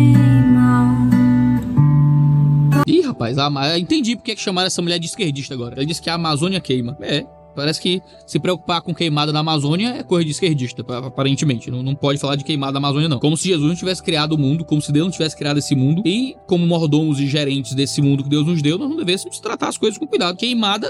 Ih, 2.88 3.02
rapaz, 3.02 3.38
entendi 3.78 4.16
porque 4.16 4.32
é 4.32 4.36
que 4.36 4.42
chamaram 4.42 4.68
essa 4.68 4.82
mulher 4.82 5.00
de 5.00 5.06
esquerdista 5.06 5.54
agora. 5.54 5.76
Ela 5.76 5.86
disse 5.86 6.02
que 6.02 6.10
a 6.10 6.16
Amazônia 6.16 6.60
queima. 6.60 6.98
É, 7.02 7.26
Parece 7.56 7.82
que 7.82 8.02
se 8.26 8.40
preocupar 8.40 8.82
com 8.82 8.94
queimada 8.94 9.32
na 9.34 9.40
Amazônia 9.40 9.96
é 9.98 10.04
coisa 10.04 10.26
de 10.26 10.32
esquerdista, 10.32 10.84
aparentemente. 10.98 11.70
Não, 11.70 11.84
não 11.84 11.96
pode 11.96 12.20
falar 12.20 12.36
de 12.36 12.44
queimada 12.44 12.74
na 12.74 12.80
Amazônia, 12.80 13.10
não. 13.10 13.20
Como 13.20 13.36
se 13.36 13.48
Jesus 13.48 13.68
não 13.68 13.76
tivesse 13.76 14.02
criado 14.02 14.34
o 14.34 14.38
mundo, 14.38 14.64
como 14.64 14.82
se 14.82 14.92
Deus 14.92 15.06
não 15.06 15.12
tivesse 15.12 15.36
criado 15.36 15.58
esse 15.58 15.76
mundo. 15.76 16.02
E, 16.06 16.36
como 16.48 16.66
mordomos 16.66 17.20
e 17.20 17.28
gerentes 17.28 17.74
desse 17.74 18.02
mundo 18.02 18.24
que 18.24 18.30
Deus 18.30 18.46
nos 18.46 18.62
deu, 18.62 18.78
nós 18.78 18.90
não 18.90 18.98
devêssemos 18.98 19.40
tratar 19.40 19.70
as 19.70 19.78
coisas 19.78 19.98
com 19.98 20.08
cuidado. 20.08 20.38
Queimada, 20.38 20.88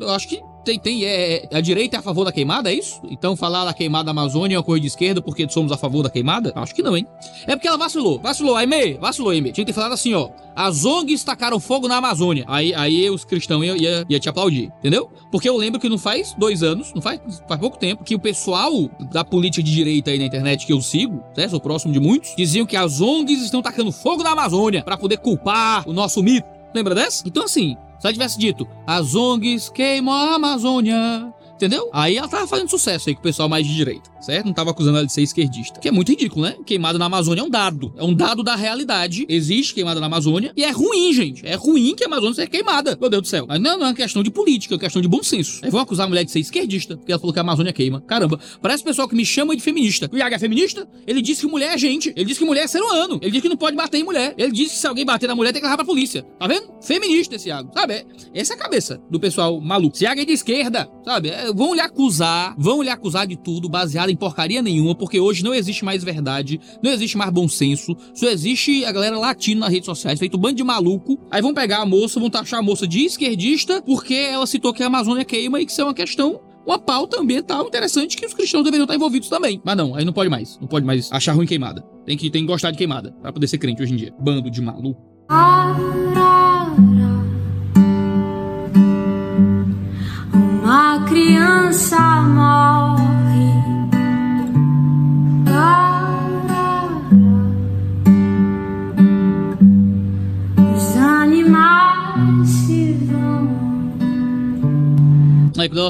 eu 0.00 0.10
acho 0.10 0.28
que 0.28 0.40
tem, 0.66 0.78
tem 0.80 1.04
é, 1.04 1.48
a 1.52 1.60
direita 1.60 1.96
é 1.96 2.00
a 2.00 2.02
favor 2.02 2.24
da 2.24 2.32
queimada, 2.32 2.70
é 2.70 2.74
isso? 2.74 3.00
Então 3.08 3.36
falar 3.36 3.64
da 3.64 3.72
queimada 3.72 4.06
da 4.06 4.10
Amazônia 4.10 4.56
é 4.56 4.58
uma 4.58 4.64
coisa 4.64 4.80
de 4.80 4.88
esquerda 4.88 5.22
porque 5.22 5.48
somos 5.48 5.70
a 5.70 5.76
favor 5.76 6.02
da 6.02 6.10
queimada? 6.10 6.52
Acho 6.56 6.74
que 6.74 6.82
não, 6.82 6.96
hein? 6.96 7.06
É 7.46 7.54
porque 7.54 7.68
ela 7.68 7.78
vacilou. 7.78 8.18
Vacilou, 8.18 8.56
Aime, 8.56 8.94
vacilou, 8.94 9.30
Aime. 9.30 9.52
Tinha 9.52 9.64
que 9.64 9.72
ter 9.72 9.74
falado 9.74 9.92
assim, 9.92 10.12
ó. 10.14 10.28
As 10.56 10.84
ONGs 10.84 11.22
tacaram 11.22 11.60
fogo 11.60 11.86
na 11.86 11.98
Amazônia. 11.98 12.44
Aí, 12.48 12.74
aí 12.74 13.08
os 13.08 13.24
cristãos 13.24 13.64
iam 13.64 13.76
ia, 13.76 14.04
ia 14.08 14.18
te 14.18 14.28
aplaudir, 14.28 14.72
entendeu? 14.78 15.08
Porque 15.30 15.48
eu 15.48 15.56
lembro 15.56 15.78
que 15.78 15.88
não 15.88 15.98
faz 15.98 16.34
dois 16.36 16.62
anos, 16.62 16.92
não 16.92 17.00
faz, 17.00 17.20
faz 17.46 17.60
pouco 17.60 17.78
tempo, 17.78 18.02
que 18.02 18.14
o 18.14 18.18
pessoal 18.18 18.72
da 19.12 19.24
política 19.24 19.62
de 19.62 19.72
direita 19.72 20.10
aí 20.10 20.18
na 20.18 20.24
internet 20.24 20.66
que 20.66 20.72
eu 20.72 20.80
sigo, 20.80 21.22
certo? 21.34 21.50
Sou 21.50 21.60
próximo 21.60 21.92
de 21.92 22.00
muitos, 22.00 22.34
diziam 22.36 22.66
que 22.66 22.76
as 22.76 23.00
ONGs 23.00 23.44
estão 23.44 23.62
tacando 23.62 23.92
fogo 23.92 24.22
na 24.22 24.30
Amazônia 24.30 24.82
para 24.82 24.96
poder 24.96 25.18
culpar 25.18 25.88
o 25.88 25.92
nosso 25.92 26.22
mito. 26.22 26.48
Lembra 26.74 26.94
dessa? 26.94 27.22
Então, 27.26 27.44
assim, 27.44 27.76
se 27.98 28.06
ela 28.06 28.12
tivesse 28.12 28.38
dito, 28.38 28.68
as 28.86 29.14
ONGs 29.14 29.68
queimam 29.70 30.14
a 30.14 30.34
Amazônia, 30.36 31.32
entendeu? 31.56 31.90
Aí 31.92 32.16
ela 32.16 32.28
tava 32.28 32.46
fazendo 32.46 32.68
sucesso 32.68 33.08
aí 33.08 33.14
com 33.14 33.20
o 33.20 33.22
pessoal 33.22 33.48
mais 33.48 33.66
de 33.66 33.74
direita 33.74 34.16
certo? 34.26 34.46
Não 34.46 34.52
tava 34.52 34.70
acusando 34.70 34.98
ela 34.98 35.06
de 35.06 35.12
ser 35.12 35.22
esquerdista. 35.22 35.80
Que 35.80 35.88
é 35.88 35.92
muito 35.92 36.10
ridículo, 36.10 36.44
né? 36.44 36.56
Queimada 36.66 36.98
na 36.98 37.06
Amazônia 37.06 37.40
é 37.42 37.44
um 37.44 37.50
dado. 37.50 37.92
É 37.96 38.04
um 38.04 38.12
dado 38.12 38.42
da 38.42 38.56
realidade. 38.56 39.24
Existe 39.28 39.72
queimada 39.72 40.00
na 40.00 40.06
Amazônia 40.06 40.52
e 40.56 40.64
é 40.64 40.70
ruim, 40.70 41.12
gente. 41.12 41.46
É 41.46 41.54
ruim 41.54 41.94
que 41.94 42.04
a 42.04 42.06
Amazônia 42.06 42.34
seja 42.34 42.48
queimada. 42.48 42.98
Meu 43.00 43.08
Deus 43.08 43.22
do 43.22 43.28
céu. 43.28 43.46
Mas 43.48 43.60
não, 43.60 43.78
não 43.78 43.86
é 43.86 43.94
questão 43.94 44.22
de 44.22 44.30
política, 44.30 44.74
é 44.74 44.78
questão 44.78 45.00
de 45.00 45.08
bom 45.08 45.22
senso. 45.22 45.60
Aí 45.62 45.70
vão 45.70 45.80
acusar 45.80 46.06
a 46.06 46.08
mulher 46.08 46.24
de 46.24 46.30
ser 46.30 46.40
esquerdista, 46.40 46.96
porque 46.96 47.12
ela 47.12 47.20
falou 47.20 47.32
que 47.32 47.38
a 47.38 47.42
Amazônia 47.42 47.72
queima. 47.72 48.00
Caramba, 48.00 48.38
parece 48.60 48.82
o 48.82 48.86
pessoal 48.86 49.08
que 49.08 49.14
me 49.14 49.24
chama 49.24 49.54
de 49.54 49.62
feminista. 49.62 50.10
O 50.12 50.16
Iago 50.16 50.34
é 50.34 50.38
feminista? 50.38 50.88
Ele 51.06 51.22
disse 51.22 51.42
que 51.42 51.46
mulher 51.46 51.74
é 51.74 51.78
gente. 51.78 52.12
Ele 52.16 52.24
disse 52.24 52.40
que 52.40 52.46
mulher 52.46 52.64
é 52.64 52.66
ser 52.66 52.80
humano. 52.80 53.18
Ele 53.22 53.30
disse 53.30 53.42
que 53.42 53.48
não 53.48 53.56
pode 53.56 53.76
bater 53.76 53.98
em 53.98 54.04
mulher. 54.04 54.34
Ele 54.36 54.50
disse 54.50 54.74
que 54.74 54.80
se 54.80 54.86
alguém 54.86 55.04
bater 55.04 55.28
na 55.28 55.34
mulher 55.34 55.52
tem 55.52 55.60
que 55.60 55.66
levar 55.66 55.76
pra 55.76 55.86
polícia. 55.86 56.22
Tá 56.38 56.46
vendo? 56.46 56.66
Feminista 56.82 57.36
esse 57.36 57.48
Iago. 57.48 57.70
Sabe? 57.72 58.04
Essa 58.34 58.54
é 58.54 58.56
a 58.56 58.58
cabeça 58.58 59.00
do 59.10 59.20
pessoal 59.20 59.60
maluco. 59.60 59.96
Se 59.96 60.04
Iago 60.04 60.20
é 60.20 60.24
de 60.24 60.32
esquerda, 60.32 60.88
sabe? 61.04 61.28
É, 61.28 61.45
vão 61.54 61.74
lhe 61.74 61.80
acusar, 61.80 62.54
vão 62.58 62.82
lhe 62.82 62.88
acusar 62.88 63.26
de 63.26 63.36
tudo 63.36 63.68
baseado 63.68 64.10
em 64.10 64.16
porcaria 64.16 64.62
nenhuma 64.62 64.94
porque 64.94 65.20
hoje 65.20 65.44
não 65.44 65.54
existe 65.54 65.84
mais 65.84 66.02
verdade, 66.02 66.60
não 66.82 66.90
existe 66.90 67.16
mais 67.16 67.30
bom 67.30 67.48
senso, 67.48 67.96
só 68.14 68.28
existe 68.28 68.84
a 68.84 68.92
galera 68.92 69.18
latina 69.18 69.60
nas 69.60 69.70
redes 69.70 69.86
sociais, 69.86 70.18
feito 70.18 70.36
um 70.36 70.40
bando 70.40 70.56
de 70.56 70.64
maluco. 70.64 71.18
Aí 71.30 71.42
vão 71.42 71.54
pegar 71.54 71.78
a 71.78 71.86
moça, 71.86 72.20
vão 72.20 72.30
taxar 72.30 72.60
a 72.60 72.62
moça 72.62 72.86
de 72.86 73.04
esquerdista, 73.04 73.82
porque 73.82 74.14
ela 74.14 74.46
citou 74.46 74.72
que 74.72 74.82
a 74.82 74.86
Amazônia 74.86 75.24
queima 75.24 75.60
e 75.60 75.66
que 75.66 75.72
isso 75.72 75.80
é 75.80 75.84
uma 75.84 75.94
questão 75.94 76.40
uma 76.66 76.78
pauta 76.80 77.20
ambiental 77.20 77.66
interessante 77.68 78.16
que 78.16 78.26
os 78.26 78.34
cristãos 78.34 78.64
deveriam 78.64 78.84
estar 78.84 78.96
envolvidos 78.96 79.28
também. 79.28 79.62
Mas 79.64 79.76
não, 79.76 79.94
aí 79.94 80.04
não 80.04 80.12
pode 80.12 80.28
mais. 80.28 80.58
Não 80.58 80.66
pode 80.66 80.84
mais 80.84 81.12
achar 81.12 81.32
ruim 81.32 81.46
queimada. 81.46 81.82
Tem 82.04 82.16
que, 82.16 82.28
tem 82.28 82.42
que 82.42 82.48
gostar 82.48 82.72
de 82.72 82.76
queimada 82.76 83.12
para 83.22 83.32
poder 83.32 83.46
ser 83.46 83.58
crente 83.58 83.80
hoje 83.80 83.92
em 83.92 83.96
dia. 83.96 84.12
Bando 84.18 84.50
de 84.50 84.60
maluco. 84.60 85.00
Uma 85.30 86.05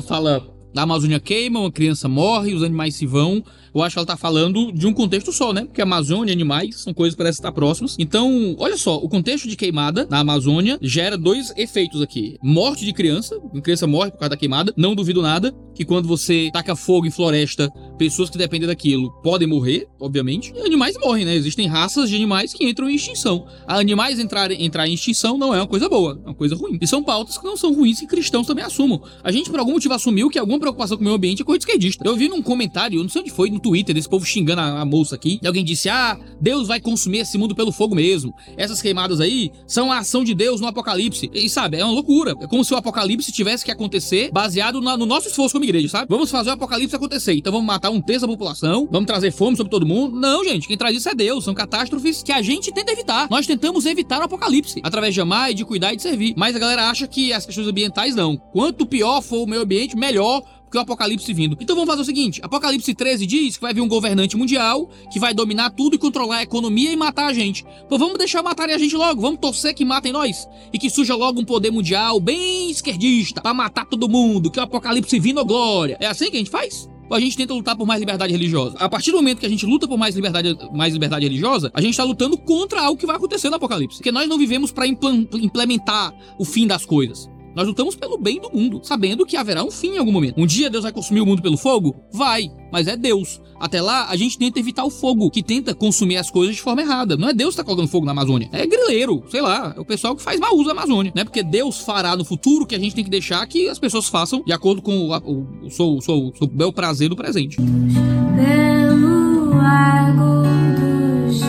fala 0.06 0.42
a 0.76 0.82
Amazônia 0.82 1.18
queima, 1.18 1.60
uma 1.60 1.72
criança 1.72 2.08
morre, 2.08 2.54
os 2.54 2.62
animais 2.62 2.94
se 2.94 3.06
vão, 3.06 3.42
eu 3.74 3.82
acho 3.82 3.94
que 3.94 3.98
ela 3.98 4.06
tá 4.06 4.16
falando 4.16 4.72
de 4.72 4.86
um 4.86 4.92
contexto 4.92 5.32
só, 5.32 5.52
né? 5.52 5.64
Porque 5.64 5.82
Amazônia 5.82 6.32
e 6.32 6.34
animais 6.34 6.80
são 6.80 6.94
coisas 6.94 7.14
que 7.14 7.18
parecem 7.18 7.38
estar 7.38 7.52
próximas. 7.52 7.96
Então, 7.98 8.54
olha 8.58 8.76
só, 8.76 8.96
o 8.96 9.08
contexto 9.08 9.48
de 9.48 9.56
queimada 9.56 10.06
na 10.10 10.18
Amazônia 10.18 10.78
gera 10.80 11.16
dois 11.16 11.52
efeitos 11.56 12.00
aqui: 12.02 12.38
morte 12.42 12.84
de 12.84 12.92
criança, 12.92 13.38
uma 13.38 13.60
criança 13.60 13.86
morre 13.86 14.10
por 14.10 14.18
causa 14.18 14.30
da 14.30 14.36
queimada. 14.36 14.72
Não 14.76 14.94
duvido 14.94 15.22
nada 15.22 15.54
que 15.74 15.84
quando 15.84 16.08
você 16.08 16.50
taca 16.52 16.74
fogo 16.74 17.06
em 17.06 17.10
floresta, 17.10 17.70
pessoas 17.96 18.30
que 18.30 18.38
dependem 18.38 18.66
daquilo 18.68 19.11
podem 19.22 19.46
morrer, 19.48 19.87
obviamente. 20.00 20.52
E 20.54 20.61
animais 20.61 20.96
morrem, 20.98 21.24
né? 21.24 21.35
Existem 21.35 21.66
raças 21.66 22.09
de 22.09 22.16
animais 22.16 22.52
que 22.52 22.64
entram 22.64 22.88
em 22.88 22.94
extinção. 22.94 23.46
Animais 23.66 24.18
entrarem 24.18 24.64
entrar 24.64 24.87
em 24.88 24.94
extinção 24.94 25.37
não 25.38 25.54
é 25.54 25.59
uma 25.59 25.66
coisa 25.66 25.88
boa, 25.88 26.20
é 26.24 26.28
uma 26.28 26.35
coisa 26.35 26.54
ruim. 26.54 26.78
E 26.80 26.87
são 26.87 27.02
pautas 27.02 27.38
que 27.38 27.44
não 27.44 27.56
são 27.56 27.74
ruins 27.74 28.00
que 28.00 28.06
cristãos 28.06 28.46
também 28.46 28.64
assumam. 28.64 29.00
A 29.22 29.30
gente, 29.32 29.50
por 29.50 29.59
algum 29.59 29.72
motivo, 29.72 29.94
assumiu 29.94 30.28
que 30.28 30.38
alguma 30.38 30.59
preocupação 30.59 30.96
com 30.96 31.02
o 31.02 31.04
meio 31.04 31.16
ambiente 31.16 31.42
é 31.42 31.44
coisa 31.44 31.59
esquerdista. 31.59 32.06
Eu 32.06 32.16
vi 32.16 32.28
num 32.28 32.42
comentário, 32.42 33.02
não 33.02 33.09
sei 33.09 33.22
onde 33.22 33.30
foi, 33.30 33.50
no 33.50 33.59
Twitter, 33.61 33.94
desse 33.94 34.09
povo 34.09 34.24
xingando 34.24 34.61
a, 34.61 34.80
a 34.80 34.85
moça 34.85 35.14
aqui. 35.14 35.38
E 35.42 35.46
alguém 35.46 35.64
disse: 35.64 35.88
Ah, 35.88 36.18
Deus 36.40 36.68
vai 36.68 36.80
consumir 36.80 37.18
esse 37.18 37.37
mundo 37.38 37.54
pelo 37.54 37.72
fogo 37.72 37.94
mesmo. 37.94 38.32
Essas 38.56 38.80
queimadas 38.82 39.20
aí 39.20 39.50
são 39.66 39.90
a 39.90 39.98
ação 39.98 40.22
de 40.24 40.35
Deus 40.35 40.61
no 40.61 40.66
apocalipse. 40.66 41.30
E 41.32 41.48
sabe, 41.48 41.76
é 41.78 41.85
uma 41.85 41.92
loucura. 41.92 42.35
É 42.40 42.46
como 42.46 42.64
se 42.64 42.72
o 42.74 42.76
apocalipse 42.76 43.32
tivesse 43.32 43.64
que 43.64 43.70
acontecer 43.70 44.30
baseado 44.32 44.80
na- 44.80 44.96
no 44.96 45.06
nosso 45.06 45.28
esforço 45.28 45.52
como 45.54 45.64
igreja, 45.64 45.88
sabe? 45.88 46.06
Vamos 46.09 46.30
fazer 46.30 46.50
o 46.50 46.52
apocalipse 46.52 46.94
acontecer. 46.94 47.35
Então 47.35 47.52
vamos 47.52 47.66
matar 47.66 47.86
um 47.90 48.01
terço 48.01 48.27
da 48.27 48.33
população, 48.33 48.88
vamos 48.90 49.07
trazer 49.07 49.31
fome 49.31 49.57
sobre 49.57 49.70
todo 49.70 49.87
mundo. 49.87 50.18
Não, 50.18 50.44
gente, 50.44 50.68
quem 50.68 50.77
traz 50.77 50.96
isso 50.96 51.09
é 51.09 51.14
Deus. 51.14 51.44
São 51.44 51.55
catástrofes 51.55 52.22
que 52.22 52.33
a 52.33 52.42
gente 52.42 52.72
tenta 52.72 52.92
evitar. 52.92 53.29
Nós 53.31 53.46
tentamos 53.46 53.87
evitar 53.87 54.20
o 54.20 54.25
apocalipse 54.25 54.81
através 54.83 55.14
de 55.14 55.20
amar 55.20 55.51
e 55.51 55.55
de 55.55 55.64
cuidar 55.64 55.92
e 55.92 55.96
de 55.96 56.03
servir. 56.03 56.35
Mas 56.37 56.57
a 56.57 56.59
galera 56.59 56.90
acha 56.90 57.07
que 57.07 57.33
as 57.33 57.46
questões 57.46 57.68
ambientais 57.68 58.14
não. 58.14 58.37
Quanto 58.37 58.87
pior 58.87 59.20
for 59.22 59.42
o 59.42 59.46
meio 59.46 59.62
ambiente, 59.62 59.96
melhor 59.96 60.42
porque 60.66 60.79
o 60.79 60.81
apocalipse 60.81 61.33
vindo. 61.33 61.57
Então 61.61 61.75
vamos 61.75 61.88
fazer 61.88 62.03
o 62.03 62.05
seguinte: 62.05 62.40
Apocalipse 62.42 62.92
13 62.94 63.27
diz 63.27 63.57
que 63.57 63.62
vai 63.62 63.72
vir 63.72 63.81
um 63.81 63.88
governante 63.88 64.37
mundial 64.37 64.88
que 65.11 65.18
vai 65.18 65.33
dominar 65.33 65.70
tudo 65.70 65.96
e 65.96 65.99
controlar 65.99 66.38
a 66.38 66.42
economia 66.42 66.92
e 66.92 66.96
matar 66.96 67.27
a 67.27 67.33
gente. 67.33 67.64
Pô, 67.88 67.96
vamos 67.99 68.18
deixar 68.18 68.42
matarem 68.42 68.75
a 68.75 68.79
gente 68.79 68.96
logo, 68.96 69.20
vamos 69.20 69.40
torcer 69.40 69.75
que 69.75 69.85
matem 69.85 70.12
nós 70.12 70.49
e 70.72 70.79
que 70.79 70.90
surja 70.90 71.14
logo 71.14 71.40
um 71.40 71.44
poder 71.44 71.70
mundial 71.70 72.20
bem 72.20 72.70
esquerdista 72.70 73.40
pra 73.40 73.55
matar 73.55 73.87
todo 73.87 74.09
mundo, 74.09 74.51
que 74.51 74.59
o 74.59 74.62
apocalipse 74.62 75.18
vindo, 75.18 75.44
glória. 75.44 75.96
É 76.01 76.07
assim 76.07 76.31
que 76.31 76.37
a 76.37 76.38
gente 76.38 76.51
faz? 76.51 76.88
A 77.10 77.20
gente 77.20 77.36
tenta 77.36 77.54
lutar 77.54 77.76
por 77.76 77.86
mais 77.86 78.00
liberdade 78.00 78.32
religiosa. 78.32 78.76
A 78.78 78.88
partir 78.88 79.10
do 79.12 79.18
momento 79.18 79.38
que 79.38 79.46
a 79.46 79.48
gente 79.48 79.64
luta 79.64 79.86
por 79.86 79.96
mais 79.96 80.14
liberdade, 80.16 80.56
mais 80.72 80.92
liberdade 80.92 81.24
religiosa, 81.24 81.70
a 81.72 81.80
gente 81.80 81.96
tá 81.96 82.02
lutando 82.04 82.36
contra 82.36 82.82
algo 82.82 82.98
que 82.98 83.06
vai 83.06 83.16
acontecer 83.16 83.48
no 83.48 83.56
apocalipse. 83.56 83.98
Porque 83.98 84.10
nós 84.10 84.28
não 84.28 84.36
vivemos 84.38 84.72
implan- 84.86 85.26
implementar 85.34 86.12
o 86.38 86.44
fim 86.44 86.66
das 86.66 86.84
coisas. 86.84 87.28
Nós 87.56 87.66
lutamos 87.66 87.96
pelo 87.96 88.18
bem 88.18 88.38
do 88.38 88.50
mundo, 88.50 88.82
sabendo 88.82 89.24
que 89.24 89.34
haverá 89.34 89.64
um 89.64 89.70
fim 89.70 89.94
em 89.94 89.98
algum 89.98 90.12
momento. 90.12 90.38
Um 90.38 90.46
dia 90.46 90.68
Deus 90.68 90.82
vai 90.82 90.92
consumir 90.92 91.22
o 91.22 91.26
mundo 91.26 91.40
pelo 91.40 91.56
fogo? 91.56 91.96
Vai, 92.12 92.50
mas 92.70 92.86
é 92.86 92.98
Deus. 92.98 93.40
Até 93.58 93.80
lá, 93.80 94.10
a 94.10 94.16
gente 94.16 94.36
tenta 94.36 94.60
evitar 94.60 94.84
o 94.84 94.90
fogo, 94.90 95.30
que 95.30 95.42
tenta 95.42 95.74
consumir 95.74 96.18
as 96.18 96.30
coisas 96.30 96.54
de 96.54 96.60
forma 96.60 96.82
errada. 96.82 97.16
Não 97.16 97.30
é 97.30 97.32
Deus 97.32 97.54
que 97.54 97.56
tá 97.56 97.64
colocando 97.64 97.88
fogo 97.88 98.04
na 98.04 98.12
Amazônia. 98.12 98.50
É 98.52 98.66
grileiro, 98.66 99.24
sei 99.30 99.40
lá. 99.40 99.72
É 99.74 99.80
o 99.80 99.86
pessoal 99.86 100.14
que 100.14 100.20
faz 100.22 100.38
mau 100.38 100.54
uso 100.54 100.66
da 100.66 100.72
Amazônia. 100.72 101.10
Não 101.14 101.22
é 101.22 101.24
porque 101.24 101.42
Deus 101.42 101.80
fará 101.80 102.14
no 102.14 102.26
futuro 102.26 102.66
que 102.66 102.74
a 102.74 102.78
gente 102.78 102.94
tem 102.94 103.02
que 103.02 103.08
deixar 103.08 103.46
que 103.46 103.70
as 103.70 103.78
pessoas 103.78 104.06
façam 104.06 104.42
de 104.44 104.52
acordo 104.52 104.82
com 104.82 105.08
o, 105.08 105.70
seu, 105.70 105.98
seu, 106.02 106.34
seu 106.36 106.46
bel 106.46 106.74
prazer 106.74 107.08
do 107.08 107.16
presente. 107.16 107.56
Pelo 107.56 109.54
ego 109.62 110.42
dos 110.76 111.40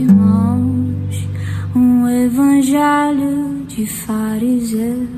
irmãos, 0.00 1.14
um 1.76 2.08
evangelho 2.08 3.49
de 3.76 3.86
fariseus. 3.86 5.08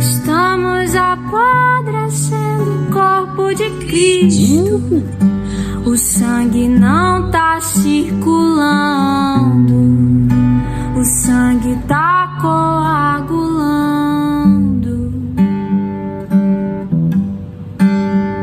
Estamos 0.00 0.94
apodrecendo 0.96 2.64
o 2.64 2.90
corpo 2.92 3.54
de 3.54 3.70
Cristo. 3.86 4.82
O 5.86 5.96
sangue 5.96 6.66
não 6.68 7.30
tá 7.30 7.60
circulando, 7.60 8.44
o 10.98 11.04
sangue 11.04 11.76
tá 11.86 12.38
coagulando. 12.40 13.52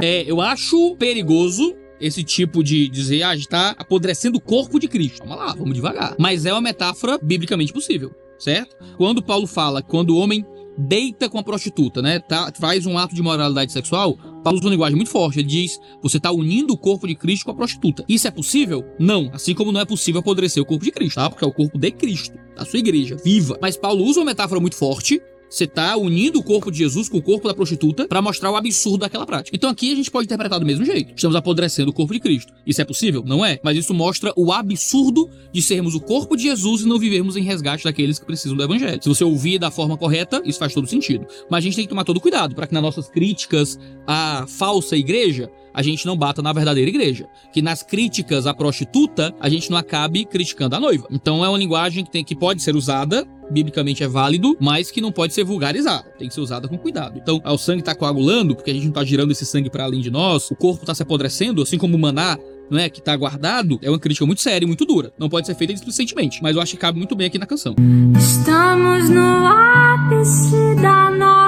É, 0.01 0.23
eu 0.25 0.39
acho 0.41 0.95
perigoso 0.97 1.75
esse 1.99 2.23
tipo 2.23 2.63
de 2.63 2.87
dizer, 2.87 3.23
ah, 3.23 3.29
a 3.29 3.35
gente 3.35 3.49
tá 3.49 3.75
apodrecendo 3.77 4.37
o 4.37 4.41
corpo 4.41 4.79
de 4.79 4.87
Cristo. 4.87 5.19
Vamos 5.19 5.37
lá, 5.37 5.53
vamos 5.53 5.73
devagar. 5.73 6.15
Mas 6.17 6.45
é 6.45 6.53
uma 6.53 6.61
metáfora 6.61 7.19
biblicamente 7.21 7.73
possível, 7.73 8.13
certo? 8.39 8.75
Quando 8.97 9.21
Paulo 9.21 9.45
fala, 9.45 9.81
quando 9.81 10.11
o 10.11 10.17
homem 10.17 10.45
deita 10.77 11.29
com 11.29 11.37
a 11.37 11.43
prostituta, 11.43 12.01
né? 12.01 12.19
Tá, 12.19 12.51
faz 12.57 12.85
um 12.85 12.97
ato 12.97 13.13
de 13.13 13.21
moralidade 13.21 13.71
sexual, 13.71 14.17
Paulo 14.43 14.57
usa 14.57 14.67
uma 14.67 14.71
linguagem 14.71 14.95
muito 14.95 15.11
forte. 15.11 15.39
Ele 15.39 15.47
diz: 15.47 15.79
você 16.01 16.19
tá 16.19 16.31
unindo 16.31 16.73
o 16.73 16.77
corpo 16.77 17.07
de 17.07 17.15
Cristo 17.15 17.45
com 17.45 17.51
a 17.51 17.55
prostituta. 17.55 18.05
Isso 18.07 18.27
é 18.27 18.31
possível? 18.31 18.85
Não. 18.97 19.29
Assim 19.33 19.53
como 19.53 19.71
não 19.71 19.81
é 19.81 19.85
possível 19.85 20.19
apodrecer 20.19 20.63
o 20.63 20.65
corpo 20.65 20.85
de 20.85 20.91
Cristo, 20.91 21.15
tá? 21.15 21.29
Porque 21.29 21.43
é 21.43 21.47
o 21.47 21.53
corpo 21.53 21.77
de 21.77 21.91
Cristo, 21.91 22.37
da 22.55 22.65
sua 22.65 22.79
igreja, 22.79 23.17
viva. 23.23 23.57
Mas 23.61 23.75
Paulo 23.75 24.03
usa 24.03 24.19
uma 24.19 24.27
metáfora 24.27 24.61
muito 24.61 24.75
forte 24.75 25.21
você 25.49 25.65
tá 25.65 25.97
unindo 25.97 26.39
o 26.39 26.43
corpo 26.43 26.71
de 26.71 26.77
Jesus 26.77 27.09
com 27.09 27.17
o 27.17 27.21
corpo 27.21 27.47
da 27.47 27.53
prostituta 27.53 28.07
pra 28.07 28.21
mostrar 28.21 28.51
o 28.51 28.55
absurdo 28.55 28.99
daquela 28.99 29.25
prática. 29.25 29.55
Então 29.55 29.69
aqui 29.69 29.91
a 29.91 29.95
gente 29.95 30.11
pode 30.11 30.25
interpretar 30.25 30.59
do 30.59 30.65
mesmo 30.65 30.85
jeito. 30.85 31.13
Estamos 31.15 31.35
apodrecendo 31.35 31.89
o 31.89 31.93
corpo 31.93 32.13
de 32.13 32.19
Cristo. 32.19 32.53
Isso 32.65 32.81
é 32.81 32.85
possível? 32.85 33.23
Não 33.25 33.45
é. 33.45 33.59
Mas 33.63 33.77
isso 33.77 33.93
mostra 33.93 34.31
o 34.35 34.51
absurdo 34.51 35.29
de 35.51 35.61
sermos 35.61 35.95
o 35.95 35.99
corpo 35.99 36.35
de 36.35 36.43
Jesus 36.43 36.81
e 36.81 36.87
não 36.87 36.99
vivermos 36.99 37.35
em 37.35 37.41
resgate 37.41 37.83
daqueles 37.83 38.19
que 38.19 38.25
precisam 38.25 38.55
do 38.55 38.63
evangelho. 38.63 39.01
Se 39.01 39.09
você 39.09 39.23
ouvir 39.23 39.57
da 39.57 39.71
forma 39.71 39.97
correta, 39.97 40.41
isso 40.45 40.59
faz 40.59 40.73
todo 40.73 40.87
sentido. 40.87 41.25
Mas 41.49 41.59
a 41.59 41.61
gente 41.61 41.75
tem 41.75 41.85
que 41.85 41.89
tomar 41.89 42.03
todo 42.03 42.19
cuidado 42.19 42.53
para 42.53 42.67
que 42.67 42.73
nas 42.73 42.83
nossas 42.83 43.09
críticas 43.09 43.79
à 44.05 44.45
falsa 44.47 44.95
igreja, 44.95 45.49
a 45.79 45.81
gente 45.81 46.05
não 46.05 46.17
bata 46.17 46.41
na 46.41 46.51
verdadeira 46.51 46.89
igreja. 46.89 47.25
Que 47.53 47.61
nas 47.61 47.81
críticas 47.81 48.45
à 48.45 48.53
prostituta, 48.53 49.33
a 49.39 49.47
gente 49.47 49.71
não 49.71 49.77
acabe 49.77 50.25
criticando 50.25 50.75
a 50.75 50.79
noiva. 50.79 51.07
Então 51.09 51.43
é 51.43 51.47
uma 51.47 51.57
linguagem 51.57 52.03
que, 52.03 52.11
tem, 52.11 52.21
que 52.21 52.35
pode 52.35 52.61
ser 52.61 52.75
usada 52.75 53.25
biblicamente 53.49 54.03
é 54.03 54.07
válido, 54.07 54.55
mas 54.59 54.91
que 54.91 55.01
não 55.01 55.11
pode 55.11 55.33
ser 55.33 55.43
vulgarizada. 55.43 56.03
Tem 56.19 56.27
que 56.27 56.33
ser 56.33 56.41
usada 56.41 56.67
com 56.67 56.77
cuidado. 56.77 57.17
Então, 57.17 57.41
o 57.43 57.57
sangue 57.57 57.81
tá 57.81 57.95
coagulando, 57.95 58.55
porque 58.55 58.69
a 58.69 58.73
gente 58.73 58.85
não 58.85 58.91
tá 58.91 59.03
girando 59.03 59.31
esse 59.31 59.43
sangue 59.43 59.71
para 59.71 59.85
além 59.85 60.01
de 60.01 60.11
nós, 60.11 60.51
o 60.51 60.55
corpo 60.55 60.85
tá 60.85 60.93
se 60.93 61.01
apodrecendo, 61.01 61.63
assim 61.63 61.75
como 61.75 61.95
o 61.95 61.99
maná 61.99 62.37
não 62.69 62.77
é, 62.77 62.87
que 62.89 63.01
tá 63.01 63.17
guardado, 63.17 63.79
é 63.81 63.89
uma 63.89 63.97
crítica 63.97 64.23
muito 64.23 64.43
séria 64.43 64.65
e 64.65 64.67
muito 64.67 64.85
dura. 64.85 65.11
Não 65.17 65.29
pode 65.29 65.47
ser 65.47 65.55
feita 65.55 65.73
displicentemente, 65.73 66.43
mas 66.43 66.55
eu 66.55 66.61
acho 66.61 66.73
que 66.73 66.77
cabe 66.77 66.99
muito 66.99 67.15
bem 67.15 67.25
aqui 67.25 67.39
na 67.39 67.47
canção. 67.47 67.73
Estamos 68.15 69.09
no 69.09 69.47
ápice 69.47 70.75
da 70.79 71.09
e 71.09 71.38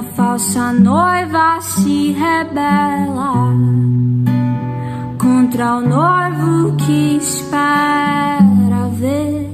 a 0.00 0.02
falsa 0.02 0.72
noiva 0.72 1.60
se 1.60 2.12
rebela 2.12 3.52
contra 5.18 5.76
o 5.76 5.80
noivo 5.82 6.74
que 6.76 7.18
espera 7.18 8.88
ver 8.98 9.50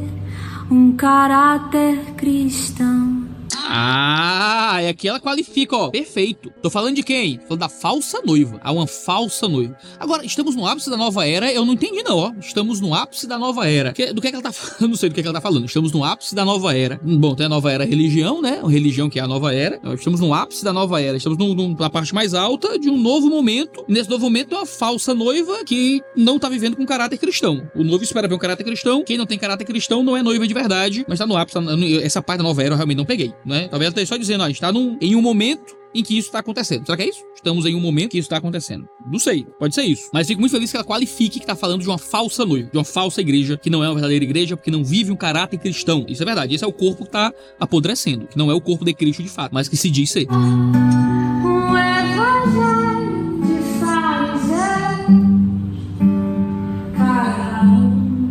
um 0.71 0.93
caráter 0.93 1.99
cristão. 2.17 3.26
Ah, 3.69 4.79
é 4.81 4.89
aqui 4.89 5.09
ela 5.09 5.21
qualifica, 5.21 5.77
ó. 5.77 5.91
Perfeito. 5.91 6.51
Tô 6.63 6.71
falando 6.71 6.95
de 6.97 7.03
quem? 7.03 7.37
Tô 7.39 7.47
falando 7.49 7.61
da 7.61 7.69
falsa 7.69 8.21
noiva. 8.25 8.61
Há 8.63 8.73
uma 8.73 8.87
falsa 8.87 9.49
noiva. 9.49 9.77
Agora, 9.99 10.25
estamos 10.25 10.55
no 10.55 10.67
ápice 10.67 10.89
da 10.91 10.97
nova 10.97 11.27
era. 11.27 11.53
Eu 11.53 11.65
não 11.65 11.75
entendi, 11.75 12.03
não, 12.03 12.17
ó. 12.19 12.33
Estamos 12.41 12.81
no 12.81 12.95
ápice 12.95 13.27
da 13.27 13.39
nova 13.39 13.69
era. 13.69 13.93
Que- 13.93 14.13
do 14.13 14.21
que 14.21 14.29
é 14.29 14.31
que 14.31 14.37
ela 14.37 14.43
tá 14.43 14.53
falando? 14.53 14.89
Não 14.91 14.97
sei 14.97 15.09
do 15.09 15.15
que 15.15 15.21
é 15.21 15.23
que 15.23 15.29
ela 15.29 15.35
tá 15.35 15.41
falando. 15.41 15.65
Estamos 15.67 15.93
no 15.93 16.05
ápice 16.05 16.35
da 16.35 16.45
nova 16.45 16.77
era. 16.77 17.01
Bom, 17.03 17.35
tem 17.35 17.47
a 17.47 17.49
nova 17.49 17.71
era 17.73 17.85
religião, 17.85 18.41
né? 18.41 18.61
A 18.63 18.69
religião 18.69 19.11
que 19.11 19.19
é 19.19 19.23
a 19.23 19.27
nova 19.29 19.53
era. 19.55 19.81
Nós 19.83 19.99
estamos 19.99 20.21
no 20.21 20.33
ápice 20.33 20.65
da 20.65 20.73
nova 20.73 21.01
era. 21.01 21.17
Estamos 21.17 21.37
num- 21.39 21.55
num- 21.55 21.75
na 21.79 21.91
parte 21.91 22.15
mais 22.15 22.35
alta 22.35 22.79
de 22.79 22.89
um 22.89 22.97
novo 22.97 23.29
momento. 23.29 23.85
E 23.89 23.93
nesse 23.93 24.09
novo 24.09 24.25
momento 24.25 24.55
é 24.55 24.59
uma 24.59 24.67
falsa 24.67 25.15
noiva 25.15 25.65
que 25.65 26.01
não 26.17 26.39
tá 26.39 26.49
vivendo 26.49 26.77
com 26.77 26.87
caráter 26.87 27.19
cristão. 27.19 27.69
O 27.75 27.83
noivo 27.83 28.05
espera 28.05 28.29
ver 28.29 28.35
um 28.35 28.39
caráter 28.39 28.65
cristão. 28.65 29.03
Quem 29.05 29.19
não 29.19 29.27
tem 29.27 29.39
caráter 29.39 29.65
cristão 29.65 30.03
não 30.03 30.17
é 30.17 30.23
noiva 30.23 30.47
de 30.47 30.55
verdade. 30.55 31.05
Mas 31.09 31.19
tá 31.19 31.27
no 31.27 31.37
ápice. 31.37 31.59
no- 31.61 32.01
Essa 32.01 32.23
parte 32.23 32.39
da 32.39 32.45
nova 32.45 32.63
era 32.63 32.73
eu 32.75 32.77
realmente 32.77 32.99
não 32.99 33.05
peguei, 33.05 33.33
né? 33.45 33.66
Talvez 33.69 33.87
ela 33.87 33.89
esteja 33.91 34.07
só 34.07 34.17
dizendo, 34.17 34.41
ó, 34.43 34.45
a 34.45 34.49
gente 34.49 34.61
tá 34.61 34.73
num- 34.73 34.97
em 35.01 35.15
um 35.17 35.23
momento 35.23 35.75
em 35.95 36.03
que 36.03 36.17
isso 36.19 36.31
tá 36.31 36.41
acontecendo. 36.41 36.85
Será 36.85 36.97
que 36.97 37.05
é 37.05 37.09
isso? 37.09 37.21
Estamos 37.35 37.65
em 37.65 37.75
um 37.75 37.81
momento 37.81 38.11
que 38.11 38.19
isso 38.19 38.29
tá 38.29 38.37
acontecendo. 38.37 38.87
Não 39.11 39.19
sei, 39.19 39.47
pode 39.59 39.75
ser 39.75 39.83
isso. 39.85 40.11
Mas 40.13 40.27
fico 40.27 40.41
muito 40.41 40.53
feliz 40.53 40.71
que 40.71 40.77
ela 40.77 40.85
qualifique 40.85 41.41
que 41.41 41.47
tá 41.47 41.57
falando 41.57 41.81
de 41.81 41.89
uma 41.89 41.97
falsa 41.97 42.45
noiva, 42.45 42.69
de 42.71 42.77
uma 42.77 42.85
falsa 42.85 43.21
igreja, 43.21 43.57
que 43.57 43.71
não 43.71 43.83
é 43.83 43.89
uma 43.89 43.95
verdadeira 43.95 44.25
igreja, 44.25 44.57
porque 44.57 44.71
não 44.71 44.85
vive 44.85 45.11
um 45.11 45.17
caráter 45.17 45.59
cristão. 45.59 46.05
Isso 46.09 46.23
é 46.23 46.27
verdade. 46.27 46.55
Esse 46.55 46.65
é 46.65 46.67
o 46.67 46.73
corpo 46.73 47.05
que 47.07 47.11
tá 47.11 47.33
apodrecendo, 47.59 48.27
que 48.27 48.37
não 48.37 48.51
é 48.51 48.55
o 48.55 48.61
corpo 48.61 48.85
de 48.85 48.93
Cristo 48.93 49.23
de 49.23 49.29
fato, 49.31 49.53
mas 49.55 49.69
que 49.69 49.77
se 49.77 49.89
diz 49.89 50.11
ser. 50.11 50.27
Um 50.31 50.73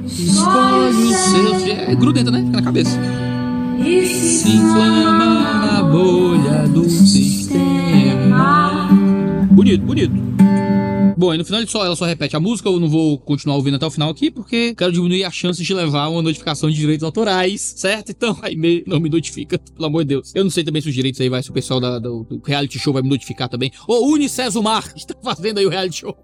Escolhe 0.07 1.03
os 1.05 1.15
seus. 1.15 1.63
É 1.87 1.95
grudenta, 1.95 2.31
né? 2.31 2.39
Fica 2.43 2.57
na 2.57 2.61
cabeça. 2.63 2.99
E 3.85 4.05
se 4.07 4.49
inflama 4.49 5.65
na 5.65 5.83
bolha 5.83 6.67
do 6.67 6.89
sistema. 6.89 8.89
Bonito, 9.51 9.85
bonito. 9.85 10.13
Bom, 11.17 11.33
e 11.33 11.37
no 11.37 11.45
final 11.45 11.65
só, 11.67 11.85
ela 11.85 11.95
só 11.95 12.05
repete 12.05 12.35
a 12.35 12.39
música, 12.39 12.67
eu 12.69 12.79
não 12.79 12.89
vou 12.89 13.17
continuar 13.17 13.55
ouvindo 13.55 13.75
até 13.75 13.85
o 13.85 13.91
final 13.91 14.09
aqui, 14.09 14.29
porque 14.29 14.75
quero 14.75 14.91
diminuir 14.91 15.23
a 15.23 15.31
chance 15.31 15.63
de 15.63 15.73
levar 15.73 16.07
uma 16.09 16.21
notificação 16.21 16.69
de 16.69 16.75
direitos 16.75 17.03
autorais, 17.03 17.61
certo? 17.77 18.11
Então, 18.11 18.37
aí 18.43 18.55
me, 18.55 18.83
não 18.85 18.99
me 18.99 19.09
notifica, 19.09 19.57
pelo 19.75 19.85
amor 19.87 20.03
de 20.03 20.09
Deus. 20.09 20.31
Eu 20.35 20.43
não 20.43 20.51
sei 20.51 20.63
também 20.63 20.81
se 20.81 20.89
os 20.89 20.93
direitos 20.93 21.19
aí 21.21 21.29
vai, 21.29 21.41
se 21.41 21.49
o 21.49 21.53
pessoal 21.53 21.79
da- 21.79 21.99
do, 21.99 22.23
do 22.23 22.41
reality 22.45 22.77
show 22.77 22.91
vai 22.93 23.01
me 23.01 23.09
notificar 23.09 23.47
também. 23.47 23.71
Ô, 23.87 24.07
Unicesumar, 24.11 24.91
que 24.93 24.99
está 24.99 25.15
fazendo 25.23 25.57
aí 25.59 25.65
o 25.65 25.69
reality 25.69 25.99
show. 26.01 26.15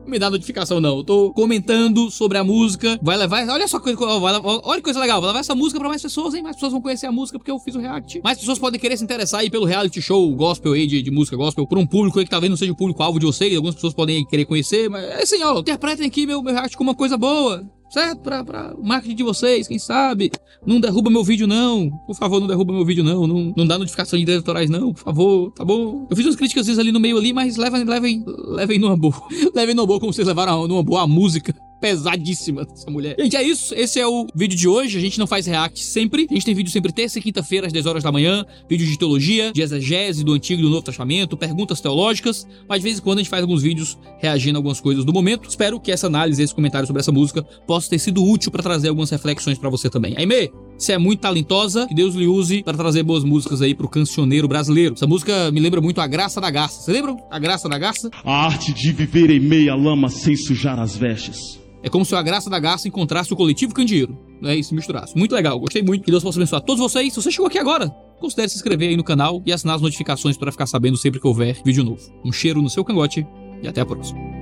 Não 0.00 0.06
me 0.08 0.18
dá 0.18 0.30
notificação, 0.30 0.80
não. 0.80 0.98
Eu 0.98 1.04
tô 1.04 1.32
comentando 1.32 2.10
sobre 2.10 2.38
a 2.38 2.44
música. 2.44 2.98
Vai 3.02 3.16
levar. 3.16 3.46
Olha 3.48 3.66
só, 3.66 3.80
coisa- 3.80 3.98
olha 4.00 4.76
que 4.78 4.82
coisa 4.84 5.00
legal. 5.00 5.20
Vai 5.20 5.28
levar 5.28 5.40
essa 5.40 5.54
música 5.54 5.78
pra 5.80 5.88
mais 5.88 6.02
pessoas, 6.02 6.34
hein? 6.34 6.42
Mais 6.42 6.56
pessoas 6.56 6.72
vão 6.72 6.80
conhecer 6.80 7.06
a 7.06 7.12
música 7.12 7.38
porque 7.38 7.50
eu 7.50 7.58
fiz 7.58 7.74
o 7.74 7.80
react. 7.80 8.20
Mais 8.22 8.38
pessoas 8.38 8.58
podem 8.58 8.78
querer 8.78 8.96
se 8.96 9.04
interessar 9.04 9.40
aí 9.40 9.50
pelo 9.50 9.64
reality 9.64 10.00
show 10.00 10.30
gospel 10.34 10.72
aí, 10.74 10.86
de, 10.86 11.02
de 11.02 11.10
música 11.10 11.36
gospel, 11.36 11.66
por 11.66 11.76
um 11.78 11.86
público 11.86 12.18
aí 12.18 12.24
que 12.24 12.30
talvez 12.30 12.48
não 12.50 12.56
seja 12.56 12.72
o 12.72 12.76
público-alvo 12.76 13.18
de 13.18 13.26
vocês. 13.26 13.54
Algumas 13.54 13.74
pessoas 13.74 13.94
podem 13.94 14.24
querer 14.28 14.44
conhecer, 14.44 14.88
mas 14.88 15.04
é 15.04 15.22
assim, 15.22 15.42
ó. 15.42 15.58
Interpretem 15.60 16.06
aqui 16.06 16.26
meu, 16.26 16.42
meu 16.42 16.54
react 16.54 16.76
como 16.76 16.90
uma 16.90 16.96
coisa 16.96 17.16
boa. 17.16 17.64
Certo? 17.90 18.20
Pra, 18.20 18.44
pra 18.44 18.74
marketing 18.82 19.14
de 19.16 19.22
vocês, 19.22 19.66
quem 19.66 19.78
sabe? 19.78 20.30
Não 20.66 20.78
derruba 20.78 21.10
meu 21.10 21.24
vídeo, 21.24 21.46
não. 21.46 21.90
Por 22.06 22.14
favor, 22.14 22.38
não 22.38 22.46
derruba 22.46 22.72
meu 22.72 22.84
vídeo, 22.84 23.02
não. 23.02 23.26
Não, 23.26 23.54
não 23.56 23.66
dá 23.66 23.78
notificação 23.78 24.18
de 24.18 24.26
direitos 24.26 24.46
autorais, 24.46 24.68
não. 24.68 24.92
Por 24.92 25.02
favor, 25.02 25.50
tá 25.52 25.64
bom? 25.64 26.06
Eu 26.10 26.14
fiz 26.14 26.26
umas 26.26 26.36
críticas 26.36 26.66
vezes 26.66 26.78
ali 26.78 26.92
no 26.92 27.00
meio 27.00 27.16
ali, 27.16 27.32
mas 27.32 27.56
levem, 27.56 27.84
levem, 27.84 28.24
levem 28.26 28.78
numa 28.78 28.96
boa. 28.96 29.14
levem 29.54 29.74
numa 29.74 29.86
boa 29.86 29.98
como 29.98 30.12
vocês 30.12 30.28
levaram 30.28 30.68
numa 30.68 30.82
boa 30.82 31.02
a 31.02 31.06
música 31.06 31.54
pesadíssima 31.80 32.64
dessa 32.64 32.90
mulher. 32.90 33.16
Gente, 33.18 33.36
é 33.36 33.42
isso. 33.42 33.74
Esse 33.74 34.00
é 34.00 34.06
o 34.06 34.26
vídeo 34.34 34.56
de 34.56 34.68
hoje. 34.68 34.98
A 34.98 35.00
gente 35.00 35.18
não 35.18 35.26
faz 35.26 35.46
react 35.46 35.82
sempre. 35.82 36.26
A 36.30 36.34
gente 36.34 36.44
tem 36.44 36.54
vídeo 36.54 36.70
sempre 36.70 36.92
terça 36.92 37.18
e 37.18 37.22
quinta-feira, 37.22 37.66
às 37.66 37.72
10 37.72 37.86
horas 37.86 38.02
da 38.02 38.12
manhã. 38.12 38.44
Vídeo 38.68 38.86
de 38.86 38.98
teologia, 38.98 39.52
de 39.52 39.62
exegese 39.62 40.24
do 40.24 40.32
Antigo 40.32 40.60
e 40.60 40.64
do 40.64 40.70
Novo 40.70 40.82
Testamento, 40.82 41.36
perguntas 41.36 41.80
teológicas. 41.80 42.46
Mas 42.68 42.78
de 42.78 42.84
vez 42.84 42.98
em 42.98 43.02
quando 43.02 43.18
a 43.18 43.22
gente 43.22 43.30
faz 43.30 43.42
alguns 43.42 43.62
vídeos 43.62 43.98
reagindo 44.18 44.56
a 44.56 44.58
algumas 44.58 44.80
coisas 44.80 45.04
do 45.04 45.12
momento. 45.12 45.48
Espero 45.48 45.80
que 45.80 45.92
essa 45.92 46.06
análise, 46.06 46.42
esse 46.42 46.54
comentário 46.54 46.86
sobre 46.86 47.00
essa 47.00 47.12
música 47.12 47.42
possa 47.66 47.88
ter 47.90 47.98
sido 47.98 48.24
útil 48.24 48.50
para 48.50 48.62
trazer 48.62 48.88
algumas 48.88 49.10
reflexões 49.10 49.58
para 49.58 49.70
você 49.70 49.88
também. 49.88 50.14
Aimee, 50.16 50.50
você 50.78 50.92
é 50.92 50.98
muito 50.98 51.20
talentosa. 51.20 51.86
Que 51.86 51.94
Deus 51.94 52.14
lhe 52.14 52.26
use 52.26 52.62
para 52.62 52.76
trazer 52.76 53.02
boas 53.02 53.24
músicas 53.24 53.60
aí 53.60 53.74
pro 53.74 53.88
cancioneiro 53.88 54.46
brasileiro. 54.46 54.94
Essa 54.94 55.06
música 55.06 55.50
me 55.50 55.60
lembra 55.60 55.80
muito 55.80 56.00
a 56.00 56.06
Graça 56.06 56.40
da 56.40 56.50
Garça. 56.50 56.82
Você 56.82 56.92
lembra 56.92 57.16
a 57.30 57.38
Graça 57.38 57.68
da 57.68 57.76
Garça? 57.78 58.10
A 58.24 58.46
arte 58.46 58.72
de 58.72 58.92
viver 58.92 59.30
em 59.30 59.40
meia 59.40 59.74
lama 59.74 60.08
sem 60.08 60.36
sujar 60.36 60.78
as 60.78 60.96
vestes. 60.96 61.58
É 61.82 61.88
como 61.88 62.04
se 62.04 62.14
a 62.14 62.22
graça 62.22 62.50
da 62.50 62.58
garça 62.58 62.88
encontrasse 62.88 63.32
o 63.32 63.36
coletivo 63.36 63.72
candeeiro, 63.72 64.18
né? 64.42 64.56
E 64.56 64.64
se 64.64 64.74
misturasse. 64.74 65.16
Muito 65.16 65.34
legal, 65.34 65.58
gostei 65.60 65.80
muito. 65.80 66.04
Que 66.04 66.10
Deus 66.10 66.22
possa 66.22 66.38
abençoar 66.38 66.60
todos 66.60 66.80
vocês. 66.80 67.12
Se 67.12 67.22
você 67.22 67.30
chegou 67.30 67.46
aqui 67.46 67.58
agora, 67.58 67.88
considere 68.18 68.48
se 68.48 68.56
inscrever 68.56 68.90
aí 68.90 68.96
no 68.96 69.04
canal 69.04 69.42
e 69.46 69.52
assinar 69.52 69.76
as 69.76 69.82
notificações 69.82 70.36
para 70.36 70.50
ficar 70.50 70.66
sabendo 70.66 70.96
sempre 70.96 71.20
que 71.20 71.26
houver 71.26 71.60
vídeo 71.64 71.84
novo. 71.84 72.02
Um 72.24 72.32
cheiro 72.32 72.60
no 72.60 72.68
seu 72.68 72.84
cangote 72.84 73.26
e 73.62 73.68
até 73.68 73.80
a 73.80 73.86
próxima. 73.86 74.37